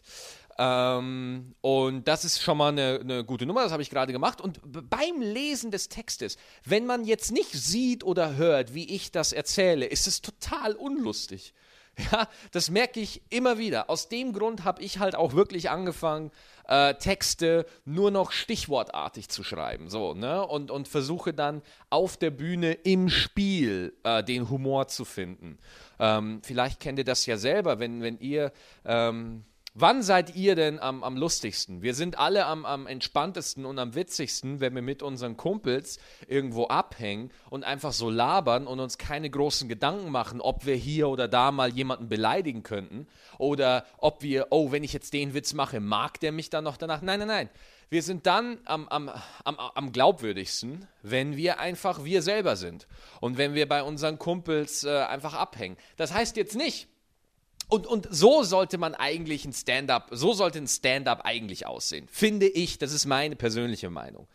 Ähm, 0.58 1.54
und 1.60 2.06
das 2.08 2.24
ist 2.24 2.42
schon 2.42 2.58
mal 2.58 2.68
eine, 2.68 3.00
eine 3.00 3.24
gute 3.24 3.46
Nummer, 3.46 3.62
das 3.62 3.72
habe 3.72 3.82
ich 3.82 3.90
gerade 3.90 4.12
gemacht. 4.12 4.40
Und 4.40 4.60
beim 4.62 5.20
Lesen 5.20 5.70
des 5.70 5.88
Textes, 5.88 6.36
wenn 6.64 6.86
man 6.86 7.04
jetzt 7.04 7.32
nicht 7.32 7.52
sieht 7.52 8.04
oder 8.04 8.36
hört, 8.36 8.74
wie 8.74 8.94
ich 8.94 9.12
das 9.12 9.32
erzähle, 9.32 9.86
ist 9.86 10.06
es 10.06 10.20
total 10.20 10.74
unlustig. 10.74 11.54
Ja, 12.10 12.26
das 12.52 12.70
merke 12.70 13.00
ich 13.00 13.20
immer 13.28 13.58
wieder. 13.58 13.90
Aus 13.90 14.08
dem 14.08 14.32
Grund 14.32 14.64
habe 14.64 14.80
ich 14.80 14.98
halt 14.98 15.14
auch 15.14 15.34
wirklich 15.34 15.68
angefangen, 15.68 16.30
äh, 16.66 16.94
Texte 16.94 17.66
nur 17.84 18.10
noch 18.10 18.32
stichwortartig 18.32 19.28
zu 19.28 19.44
schreiben. 19.44 19.90
So, 19.90 20.14
ne? 20.14 20.46
Und, 20.46 20.70
und 20.70 20.88
versuche 20.88 21.34
dann 21.34 21.60
auf 21.90 22.16
der 22.16 22.30
Bühne 22.30 22.72
im 22.72 23.10
Spiel 23.10 23.94
äh, 24.04 24.24
den 24.24 24.48
Humor 24.48 24.88
zu 24.88 25.04
finden. 25.04 25.58
Ähm, 25.98 26.40
vielleicht 26.42 26.80
kennt 26.80 26.98
ihr 26.98 27.04
das 27.04 27.26
ja 27.26 27.36
selber, 27.36 27.78
wenn, 27.78 28.02
wenn 28.02 28.18
ihr. 28.18 28.52
Ähm, 28.86 29.44
Wann 29.74 30.02
seid 30.02 30.36
ihr 30.36 30.54
denn 30.54 30.78
am, 30.78 31.02
am 31.02 31.16
lustigsten? 31.16 31.80
Wir 31.80 31.94
sind 31.94 32.18
alle 32.18 32.44
am, 32.44 32.66
am 32.66 32.86
entspanntesten 32.86 33.64
und 33.64 33.78
am 33.78 33.94
witzigsten, 33.94 34.60
wenn 34.60 34.74
wir 34.74 34.82
mit 34.82 35.02
unseren 35.02 35.38
Kumpels 35.38 35.98
irgendwo 36.28 36.66
abhängen 36.66 37.30
und 37.48 37.64
einfach 37.64 37.94
so 37.94 38.10
labern 38.10 38.66
und 38.66 38.80
uns 38.80 38.98
keine 38.98 39.30
großen 39.30 39.70
Gedanken 39.70 40.10
machen, 40.10 40.42
ob 40.42 40.66
wir 40.66 40.74
hier 40.74 41.08
oder 41.08 41.26
da 41.26 41.52
mal 41.52 41.70
jemanden 41.70 42.10
beleidigen 42.10 42.62
könnten 42.62 43.06
oder 43.38 43.86
ob 43.96 44.22
wir, 44.22 44.48
oh, 44.50 44.72
wenn 44.72 44.84
ich 44.84 44.92
jetzt 44.92 45.14
den 45.14 45.32
Witz 45.32 45.54
mache, 45.54 45.80
mag 45.80 46.20
der 46.20 46.32
mich 46.32 46.50
dann 46.50 46.64
noch 46.64 46.76
danach? 46.76 47.00
Nein, 47.00 47.20
nein, 47.20 47.28
nein. 47.28 47.50
Wir 47.88 48.02
sind 48.02 48.26
dann 48.26 48.58
am, 48.66 48.86
am, 48.88 49.10
am, 49.44 49.56
am 49.58 49.92
glaubwürdigsten, 49.92 50.86
wenn 51.00 51.38
wir 51.38 51.60
einfach 51.60 52.04
wir 52.04 52.20
selber 52.20 52.56
sind 52.56 52.86
und 53.22 53.38
wenn 53.38 53.54
wir 53.54 53.66
bei 53.66 53.82
unseren 53.82 54.18
Kumpels 54.18 54.84
äh, 54.84 54.90
einfach 54.90 55.32
abhängen. 55.32 55.78
Das 55.96 56.12
heißt 56.12 56.36
jetzt 56.36 56.56
nicht, 56.56 56.88
und, 57.72 57.86
und 57.86 58.06
so 58.10 58.42
sollte 58.42 58.76
man 58.76 58.94
eigentlich 58.94 59.46
ein 59.46 59.54
Stand-up, 59.54 60.10
so 60.10 60.34
sollte 60.34 60.58
ein 60.58 60.68
Stand-up 60.68 61.22
eigentlich 61.24 61.66
aussehen. 61.66 62.06
Finde 62.10 62.46
ich, 62.46 62.76
das 62.76 62.92
ist 62.92 63.06
meine 63.06 63.34
persönliche 63.34 63.88
Meinung. 63.88 64.28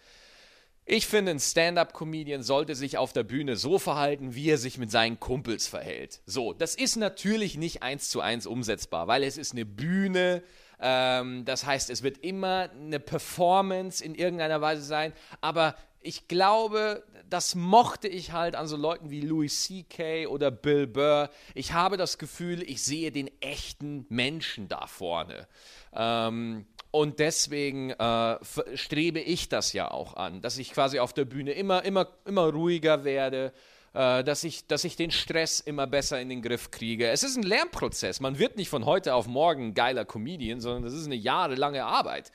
Ich 0.86 1.06
finde, 1.06 1.32
ein 1.32 1.40
Stand-up-Comedian 1.40 2.42
sollte 2.42 2.74
sich 2.74 2.98
auf 2.98 3.14
der 3.14 3.22
Bühne 3.22 3.56
so 3.56 3.78
verhalten, 3.78 4.34
wie 4.34 4.50
er 4.50 4.58
sich 4.58 4.80
mit 4.80 4.90
seinen 4.90 5.20
Kumpels 5.20 5.68
verhält. 5.68 6.22
So, 6.26 6.54
das 6.54 6.74
ist 6.74 6.96
natürlich 6.96 7.58
nicht 7.58 7.84
eins 7.84 8.10
zu 8.10 8.22
eins 8.22 8.48
umsetzbar, 8.48 9.08
weil 9.08 9.22
es 9.22 9.38
ist 9.38 9.52
eine 9.52 9.66
Bühne. 9.66 10.42
Ähm, 10.80 11.46
das 11.46 11.64
heißt, 11.64 11.92
es 11.92 12.02
wird 12.02 12.18
immer 12.20 12.72
eine 12.72 13.00
Performance 13.00 14.04
in 14.04 14.16
irgendeiner 14.16 14.62
Weise 14.62 14.82
sein. 14.82 15.14
Aber 15.42 15.76
ich 16.08 16.30
glaube, 16.30 17.04
das 17.30 17.54
mochte 17.54 18.08
ich 18.08 18.32
halt 18.32 18.56
an 18.56 18.66
so 18.68 18.78
Leuten 18.78 19.10
wie 19.10 19.20
Louis 19.20 19.66
C.K. 19.66 20.28
oder 20.28 20.52
Bill 20.52 20.88
Burr. 20.88 21.30
Ich 21.54 21.74
habe 21.74 21.98
das 21.98 22.18
Gefühl, 22.18 22.64
ich 22.64 22.82
sehe 22.82 23.12
den 23.12 23.30
echten 23.42 24.06
Menschen 24.08 24.70
da 24.70 24.88
vorne. 24.88 25.48
Ähm, 25.94 26.66
und 26.92 27.20
deswegen 27.20 27.90
äh, 27.92 28.38
strebe 28.76 29.20
ich 29.20 29.50
das 29.50 29.74
ja 29.74 29.92
auch 29.92 30.16
an, 30.16 30.40
dass 30.40 30.58
ich 30.58 30.72
quasi 30.72 31.00
auf 31.00 31.12
der 31.12 31.26
Bühne 31.26 31.52
immer, 31.52 31.84
immer, 31.84 32.08
immer 32.24 32.54
ruhiger 32.54 33.04
werde, 33.04 33.52
äh, 33.94 34.24
dass, 34.24 34.46
ich, 34.46 34.66
dass 34.68 34.86
ich 34.86 34.96
den 34.96 35.12
Stress 35.12 35.60
immer 35.60 35.88
besser 35.88 36.22
in 36.22 36.30
den 36.30 36.42
Griff 36.42 36.72
kriege. 36.72 37.10
Es 37.10 37.24
ist 37.24 37.36
ein 37.36 37.44
Lernprozess. 37.44 38.22
Man 38.22 38.40
wird 38.40 38.56
nicht 38.56 38.70
von 38.70 38.86
heute 38.86 39.14
auf 39.14 39.28
morgen 39.28 39.74
geiler 39.74 40.06
Comedian, 40.06 40.62
sondern 40.62 40.84
das 40.84 40.94
ist 40.94 41.06
eine 41.06 41.16
jahrelange 41.16 41.84
Arbeit. 41.84 42.32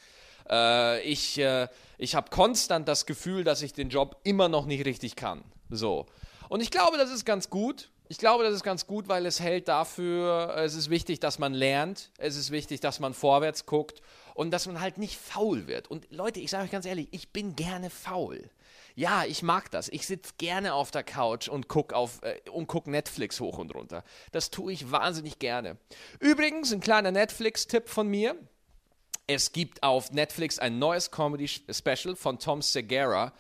Äh, 0.49 1.03
ich 1.05 1.39
äh, 1.39 1.69
ich 2.03 2.17
habe 2.17 2.31
konstant 2.31 2.89
das 2.89 3.07
Gefühl, 3.07 3.45
dass 3.45 3.63
ich 3.63 3.73
den 3.73 3.89
Job 3.89 4.17
immer 4.25 4.49
noch 4.49 4.67
nicht 4.67 4.85
richtig 4.85 5.15
kann. 5.15 5.45
So. 5.71 6.07
Und 6.49 6.61
ich 6.61 6.71
glaube, 6.71 6.99
das 6.99 7.11
ist 7.11 7.25
ganz 7.25 7.49
gut. 7.49 7.91
Ich 8.09 8.19
glaube, 8.19 8.45
das 8.45 8.53
ist 8.53 8.65
ganz 8.65 8.87
gut, 8.87 9.09
weil 9.09 9.25
es 9.25 9.41
hält 9.41 9.69
dafür, 9.69 10.55
es 10.57 10.75
ist 10.75 10.91
wichtig, 10.91 11.21
dass 11.21 11.39
man 11.39 11.55
lernt, 11.55 12.11
es 12.19 12.37
ist 12.37 12.51
wichtig, 12.51 12.81
dass 12.81 13.01
man 13.01 13.15
vorwärts 13.15 13.65
guckt 13.65 14.03
und 14.35 14.51
dass 14.51 14.67
man 14.67 14.81
halt 14.81 14.99
nicht 14.99 15.17
faul 15.17 15.67
wird. 15.67 15.89
Und 15.89 16.11
Leute, 16.11 16.41
ich 16.41 16.51
sage 16.51 16.65
euch 16.65 16.71
ganz 16.71 16.85
ehrlich, 16.85 17.09
ich 17.13 17.31
bin 17.31 17.57
gerne 17.57 17.89
faul. 17.89 18.51
Ja, 18.95 19.25
ich 19.25 19.43
mag 19.43 19.71
das. 19.71 19.89
Ich 19.89 20.07
sitze 20.07 20.35
gerne 20.37 20.75
auf 20.75 20.91
der 20.91 21.05
Couch 21.05 21.49
und 21.49 21.69
gucke 21.69 21.95
äh, 22.23 22.41
guck 22.67 22.87
Netflix 22.87 23.41
hoch 23.41 23.59
und 23.59 23.75
runter. 23.75 24.05
Das 24.33 24.51
tue 24.51 24.73
ich 24.73 24.91
wahnsinnig 24.91 25.39
gerne. 25.39 25.79
Übrigens, 26.19 26.73
ein 26.73 26.81
kleiner 26.81 27.13
Netflix-Tipp 27.13 27.89
von 27.89 28.09
mir. 28.09 28.37
Es 29.27 29.53
gibt 29.53 29.83
auf 29.83 30.13
Netflix 30.13 30.59
ein 30.59 30.79
neues 30.79 31.11
Comedy-Special 31.11 32.17
von 32.17 32.39
Tom 32.39 32.63
Segura. 32.63 33.33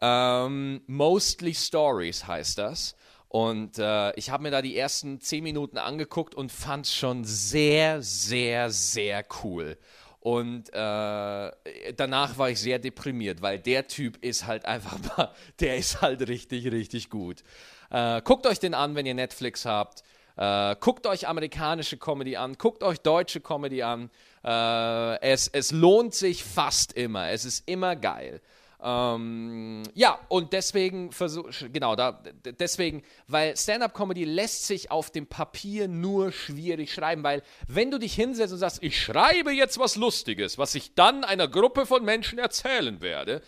Ähm, 0.00 0.82
Mostly 0.86 1.54
Stories 1.54 2.26
heißt 2.26 2.58
das. 2.58 2.94
Und 3.28 3.78
äh, 3.78 4.14
ich 4.14 4.30
habe 4.30 4.44
mir 4.44 4.50
da 4.50 4.62
die 4.62 4.76
ersten 4.76 5.20
zehn 5.20 5.42
Minuten 5.42 5.76
angeguckt 5.78 6.34
und 6.34 6.52
fand 6.52 6.86
es 6.86 6.94
schon 6.94 7.24
sehr, 7.24 8.00
sehr, 8.00 8.70
sehr 8.70 9.24
cool. 9.42 9.76
Und 10.20 10.72
äh, 10.72 11.52
danach 11.96 12.38
war 12.38 12.48
ich 12.48 12.60
sehr 12.60 12.78
deprimiert, 12.78 13.42
weil 13.42 13.58
der 13.58 13.88
Typ 13.88 14.16
ist 14.24 14.46
halt 14.46 14.64
einfach 14.64 14.98
mal, 15.16 15.34
der 15.60 15.76
ist 15.76 16.00
halt 16.00 16.28
richtig, 16.28 16.70
richtig 16.70 17.10
gut. 17.10 17.42
Äh, 17.90 18.22
guckt 18.22 18.46
euch 18.46 18.58
den 18.58 18.72
an, 18.72 18.94
wenn 18.94 19.04
ihr 19.04 19.14
Netflix 19.14 19.66
habt. 19.66 20.02
Äh, 20.36 20.76
guckt 20.80 21.06
euch 21.06 21.28
amerikanische 21.28 21.96
Comedy 21.96 22.36
an, 22.36 22.54
guckt 22.56 22.82
euch 22.82 23.00
deutsche 23.00 23.40
Comedy 23.40 23.82
an. 23.82 24.10
Äh, 24.44 25.20
es, 25.20 25.48
es 25.48 25.72
lohnt 25.72 26.14
sich 26.14 26.44
fast 26.44 26.92
immer. 26.92 27.30
Es 27.30 27.44
ist 27.44 27.68
immer 27.68 27.96
geil. 27.96 28.40
Ähm, 28.86 29.82
ja, 29.94 30.18
und 30.28 30.52
deswegen 30.52 31.10
versuch, 31.10 31.48
genau, 31.72 31.96
da, 31.96 32.22
deswegen, 32.60 33.02
weil 33.26 33.56
Stand-up-Comedy 33.56 34.24
lässt 34.24 34.66
sich 34.66 34.90
auf 34.90 35.10
dem 35.10 35.26
Papier 35.26 35.88
nur 35.88 36.32
schwierig 36.32 36.92
schreiben, 36.92 37.22
weil 37.22 37.42
wenn 37.66 37.90
du 37.90 37.98
dich 37.98 38.14
hinsetzt 38.14 38.52
und 38.52 38.58
sagst, 38.58 38.82
ich 38.82 39.00
schreibe 39.00 39.52
jetzt 39.52 39.78
was 39.78 39.96
Lustiges, 39.96 40.58
was 40.58 40.74
ich 40.74 40.94
dann 40.94 41.24
einer 41.24 41.48
Gruppe 41.48 41.86
von 41.86 42.04
Menschen 42.04 42.38
erzählen 42.38 43.00
werde, 43.00 43.40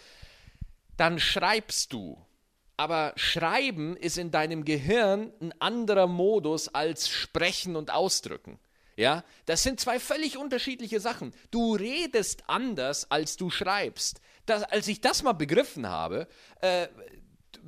dann 0.96 1.18
schreibst 1.18 1.92
du. 1.92 2.16
Aber 2.78 3.12
Schreiben 3.16 3.94
ist 3.96 4.16
in 4.16 4.30
deinem 4.30 4.64
Gehirn 4.64 5.32
ein 5.40 5.52
anderer 5.60 6.06
Modus 6.06 6.68
als 6.68 7.10
Sprechen 7.10 7.76
und 7.76 7.90
Ausdrücken. 7.90 8.58
Ja, 8.96 9.24
das 9.44 9.62
sind 9.62 9.78
zwei 9.78 10.00
völlig 10.00 10.38
unterschiedliche 10.38 11.00
Sachen. 11.00 11.34
Du 11.50 11.74
redest 11.74 12.44
anders, 12.46 13.10
als 13.10 13.36
du 13.36 13.50
schreibst. 13.50 14.20
Das, 14.46 14.62
als 14.62 14.88
ich 14.88 15.02
das 15.02 15.22
mal 15.22 15.34
begriffen 15.34 15.86
habe, 15.86 16.28
äh, 16.62 16.88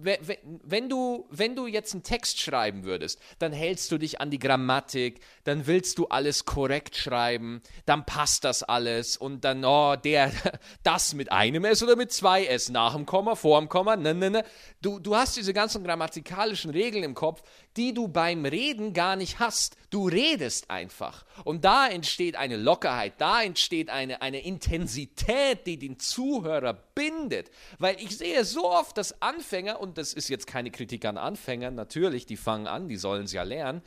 wenn 0.00 0.88
du, 0.88 1.26
wenn 1.30 1.56
du 1.56 1.66
jetzt 1.66 1.92
einen 1.92 2.02
Text 2.02 2.40
schreiben 2.40 2.84
würdest, 2.84 3.20
dann 3.38 3.52
hältst 3.52 3.90
du 3.90 3.98
dich 3.98 4.20
an 4.20 4.30
die 4.30 4.38
Grammatik, 4.38 5.20
dann 5.44 5.66
willst 5.66 5.98
du 5.98 6.06
alles 6.06 6.44
korrekt 6.44 6.96
schreiben, 6.96 7.62
dann 7.84 8.06
passt 8.06 8.44
das 8.44 8.62
alles 8.62 9.16
und 9.16 9.44
dann, 9.44 9.64
oh, 9.64 9.96
der, 9.96 10.30
das 10.82 11.14
mit 11.14 11.32
einem 11.32 11.64
S 11.64 11.82
oder 11.82 11.96
mit 11.96 12.12
zwei 12.12 12.46
S, 12.46 12.68
nach 12.68 12.94
dem 12.94 13.06
Komma, 13.06 13.34
vor 13.34 13.58
dem 13.60 13.68
Komma, 13.68 13.96
ne, 13.96 14.14
ne, 14.14 14.30
ne. 14.30 14.44
Du, 14.80 15.00
du 15.00 15.16
hast 15.16 15.36
diese 15.36 15.52
ganzen 15.52 15.82
grammatikalischen 15.82 16.70
Regeln 16.70 17.02
im 17.02 17.14
Kopf, 17.14 17.42
die 17.78 17.94
du 17.94 18.08
beim 18.08 18.44
Reden 18.44 18.92
gar 18.92 19.14
nicht 19.14 19.38
hast. 19.38 19.76
Du 19.90 20.08
redest 20.08 20.68
einfach. 20.68 21.24
Und 21.44 21.64
da 21.64 21.86
entsteht 21.86 22.34
eine 22.34 22.56
Lockerheit, 22.56 23.14
da 23.18 23.40
entsteht 23.42 23.88
eine, 23.88 24.20
eine 24.20 24.40
Intensität, 24.40 25.66
die 25.66 25.78
den 25.78 26.00
Zuhörer 26.00 26.74
bindet. 26.74 27.50
Weil 27.78 27.96
ich 28.00 28.18
sehe 28.18 28.44
so 28.44 28.68
oft, 28.68 28.98
dass 28.98 29.22
Anfänger, 29.22 29.80
und 29.80 29.96
das 29.96 30.12
ist 30.12 30.28
jetzt 30.28 30.48
keine 30.48 30.72
Kritik 30.72 31.04
an 31.04 31.16
Anfängern, 31.16 31.76
natürlich, 31.76 32.26
die 32.26 32.36
fangen 32.36 32.66
an, 32.66 32.88
die 32.88 32.96
sollen 32.96 33.24
es 33.24 33.32
ja 33.32 33.44
lernen, 33.44 33.82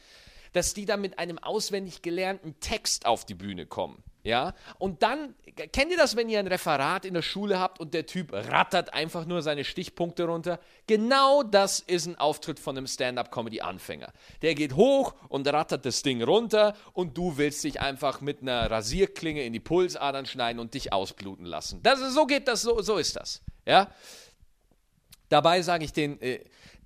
dass 0.54 0.74
die 0.74 0.86
dann 0.86 1.02
mit 1.02 1.20
einem 1.20 1.38
auswendig 1.38 2.02
gelernten 2.02 2.60
Text 2.62 3.06
auf 3.06 3.26
die 3.26 3.36
Bühne 3.36 3.66
kommen. 3.66 4.02
Ja, 4.24 4.54
und 4.78 5.02
dann, 5.02 5.34
kennt 5.72 5.92
ihr 5.92 5.98
das, 5.98 6.16
wenn 6.16 6.30
ihr 6.30 6.38
ein 6.38 6.46
Referat 6.46 7.06
in 7.06 7.16
der 7.16 7.24
Schule 7.24 7.60
habt 7.60 7.80
und 7.80 7.96
der 7.96 8.06
Typ 8.06 8.32
rattert 8.34 8.94
einfach 8.94 9.26
nur 9.26 9.42
seine 9.42 9.64
Stichpunkte 9.64 10.26
runter? 10.26 10.60
Genau 10.86 11.42
das 11.42 11.80
ist 11.80 12.06
ein 12.06 12.18
Auftritt 12.18 12.60
von 12.60 12.78
einem 12.78 12.86
Stand-up-Comedy-Anfänger. 12.86 14.14
Der 14.44 14.54
geht 14.54 14.76
hoch 14.76 15.16
und 15.30 15.48
rattert 15.48 15.86
das 15.86 16.04
Ding 16.04 16.22
runter 16.22 16.76
und 16.94 17.18
du 17.18 17.38
willst 17.38 17.64
dich 17.64 17.82
einfach 17.82 18.22
mit 18.22 18.44
einer 18.44 18.70
Rasierklinge 18.70 19.44
in 19.44 19.54
die 19.54 19.60
Pulsadern 19.60 20.28
schneiden 20.28 20.60
und 20.60 20.76
dich 20.76 20.94
ausbluten 20.94 21.46
lassen. 21.46 21.82
Das, 21.82 22.00
so 22.14 22.28
geht 22.28 22.48
das, 22.48 22.62
so, 22.62 22.80
so 22.84 22.98
ist 22.98 23.16
das. 23.16 23.42
Ja, 23.66 23.90
dabei 25.30 25.64
sage 25.64 25.86
ich 25.86 25.94
den, 25.94 26.22
äh, 26.22 26.42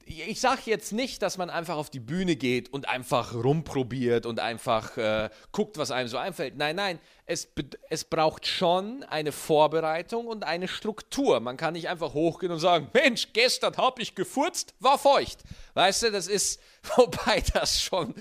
ich 0.05 0.39
sage 0.39 0.61
jetzt 0.65 0.93
nicht, 0.93 1.21
dass 1.23 1.37
man 1.37 1.49
einfach 1.49 1.77
auf 1.77 1.89
die 1.89 1.99
Bühne 1.99 2.35
geht 2.35 2.71
und 2.71 2.87
einfach 2.87 3.33
rumprobiert 3.33 4.27
und 4.27 4.39
einfach 4.39 4.97
äh, 4.97 5.29
guckt, 5.51 5.79
was 5.79 5.89
einem 5.89 6.07
so 6.07 6.17
einfällt. 6.17 6.57
Nein, 6.57 6.75
nein, 6.75 6.99
es, 7.25 7.47
es 7.89 8.03
braucht 8.03 8.45
schon 8.45 9.03
eine 9.03 9.31
Vorbereitung 9.31 10.27
und 10.27 10.43
eine 10.43 10.67
Struktur. 10.67 11.39
Man 11.39 11.57
kann 11.57 11.73
nicht 11.73 11.89
einfach 11.89 12.13
hochgehen 12.13 12.51
und 12.51 12.59
sagen, 12.59 12.89
Mensch, 12.93 13.29
gestern 13.33 13.75
habe 13.77 14.01
ich 14.03 14.13
gefurzt, 14.13 14.75
war 14.79 14.99
feucht. 14.99 15.39
Weißt 15.73 16.03
du, 16.03 16.11
das 16.11 16.27
ist, 16.27 16.61
wobei 16.95 17.43
das 17.53 17.81
schon, 17.81 18.13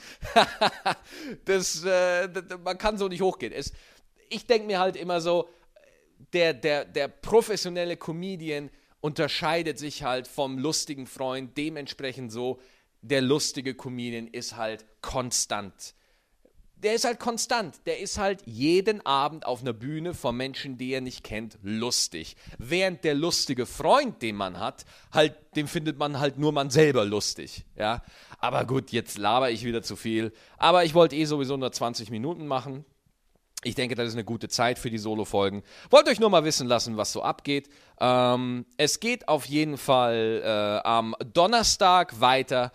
das, 1.44 1.85
äh, 1.85 2.29
man 2.62 2.79
kann 2.79 2.97
so 2.97 3.09
nicht 3.09 3.20
hochgehen. 3.20 3.53
Es, 3.53 3.75
ich 4.31 4.47
denke 4.47 4.66
mir 4.66 4.79
halt 4.79 4.97
immer 4.97 5.20
so, 5.20 5.51
der, 6.33 6.55
der, 6.55 6.87
der 6.87 7.09
professionelle 7.09 7.99
Comedian, 7.99 8.70
unterscheidet 9.05 9.79
sich 9.79 10.03
halt 10.03 10.27
vom 10.27 10.57
lustigen 10.57 11.07
Freund 11.07 11.59
dementsprechend 11.59 12.33
so, 12.33 12.59
der 13.03 13.21
lustige 13.21 13.75
Comedian 13.75 14.29
ist 14.29 14.57
halt 14.57 14.87
konstant. 15.03 15.95
der 16.77 16.95
ist 16.95 17.05
halt 17.05 17.21
konstant. 17.21 17.81
Der 17.85 18.01
ist 18.01 18.17
halt 18.17 18.43
jeden 18.47 19.05
Abend 19.05 19.45
auf 19.45 19.61
einer 19.61 19.75
Bühne 19.75 20.14
vor 20.14 20.33
Menschen, 20.33 20.79
die 20.79 20.90
er 20.90 21.03
nicht 21.03 21.23
kennt, 21.23 21.59
lustig. 21.62 22.37
Während 22.57 23.05
der 23.05 23.14
lustige 23.14 23.67
Freund, 23.67 24.23
den 24.23 24.37
man 24.37 24.59
hat, 24.59 24.87
halt, 25.12 25.35
den 25.55 25.69
findet 25.69 25.99
man 25.99 26.19
halt 26.19 26.38
nur 26.38 26.53
man 26.53 26.71
selber 26.71 27.05
lustig. 27.05 27.67
Ja. 27.77 28.03
Aber 28.38 28.64
gut, 28.64 28.90
jetzt 28.90 29.19
laber 29.19 29.51
ich 29.51 29.64
wieder 29.64 29.83
zu 29.83 29.97
viel. 29.97 30.33
Aber 30.57 30.83
ich 30.85 30.95
wollte 30.95 31.17
eh 31.17 31.27
sowieso 31.27 31.59
nur 31.59 31.73
20 31.73 32.11
Minuten 32.11 32.47
machen. 32.47 32.87
Ich 33.64 33.74
denke, 33.74 33.94
das 33.94 34.09
ist 34.09 34.14
eine 34.14 34.24
gute 34.24 34.48
Zeit 34.48 34.79
für 34.79 34.90
die 34.90 34.98
Solo-Folgen. 34.98 35.62
Wollt 35.90 36.09
euch 36.09 36.20
nur 36.20 36.31
mal 36.31 36.44
wissen 36.44 36.66
lassen, 36.66 36.96
was 36.96 37.12
so 37.12 37.22
abgeht. 37.22 37.68
Ähm, 38.00 38.66
es 38.77 39.00
geht 39.00 39.29
auf 39.29 39.46
jeden 39.46 39.79
Fall 39.79 40.42
äh, 40.44 40.87
am 40.87 41.16
Donnerstag 41.33 42.20
weiter. 42.20 42.72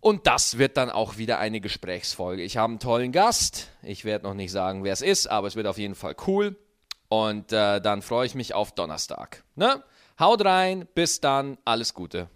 Und 0.00 0.26
das 0.26 0.58
wird 0.58 0.76
dann 0.76 0.90
auch 0.90 1.16
wieder 1.16 1.38
eine 1.38 1.60
Gesprächsfolge. 1.60 2.42
Ich 2.42 2.56
habe 2.56 2.70
einen 2.70 2.78
tollen 2.78 3.10
Gast. 3.10 3.70
Ich 3.82 4.04
werde 4.04 4.26
noch 4.26 4.34
nicht 4.34 4.52
sagen, 4.52 4.84
wer 4.84 4.92
es 4.92 5.02
ist, 5.02 5.26
aber 5.26 5.48
es 5.48 5.56
wird 5.56 5.66
auf 5.66 5.78
jeden 5.78 5.94
Fall 5.96 6.14
cool. 6.26 6.56
Und 7.08 7.52
äh, 7.52 7.80
dann 7.80 8.02
freue 8.02 8.26
ich 8.26 8.34
mich 8.34 8.54
auf 8.54 8.72
Donnerstag. 8.72 9.42
Ne? 9.56 9.82
Haut 10.20 10.44
rein, 10.44 10.86
bis 10.94 11.20
dann, 11.20 11.58
alles 11.64 11.94
Gute. 11.94 12.28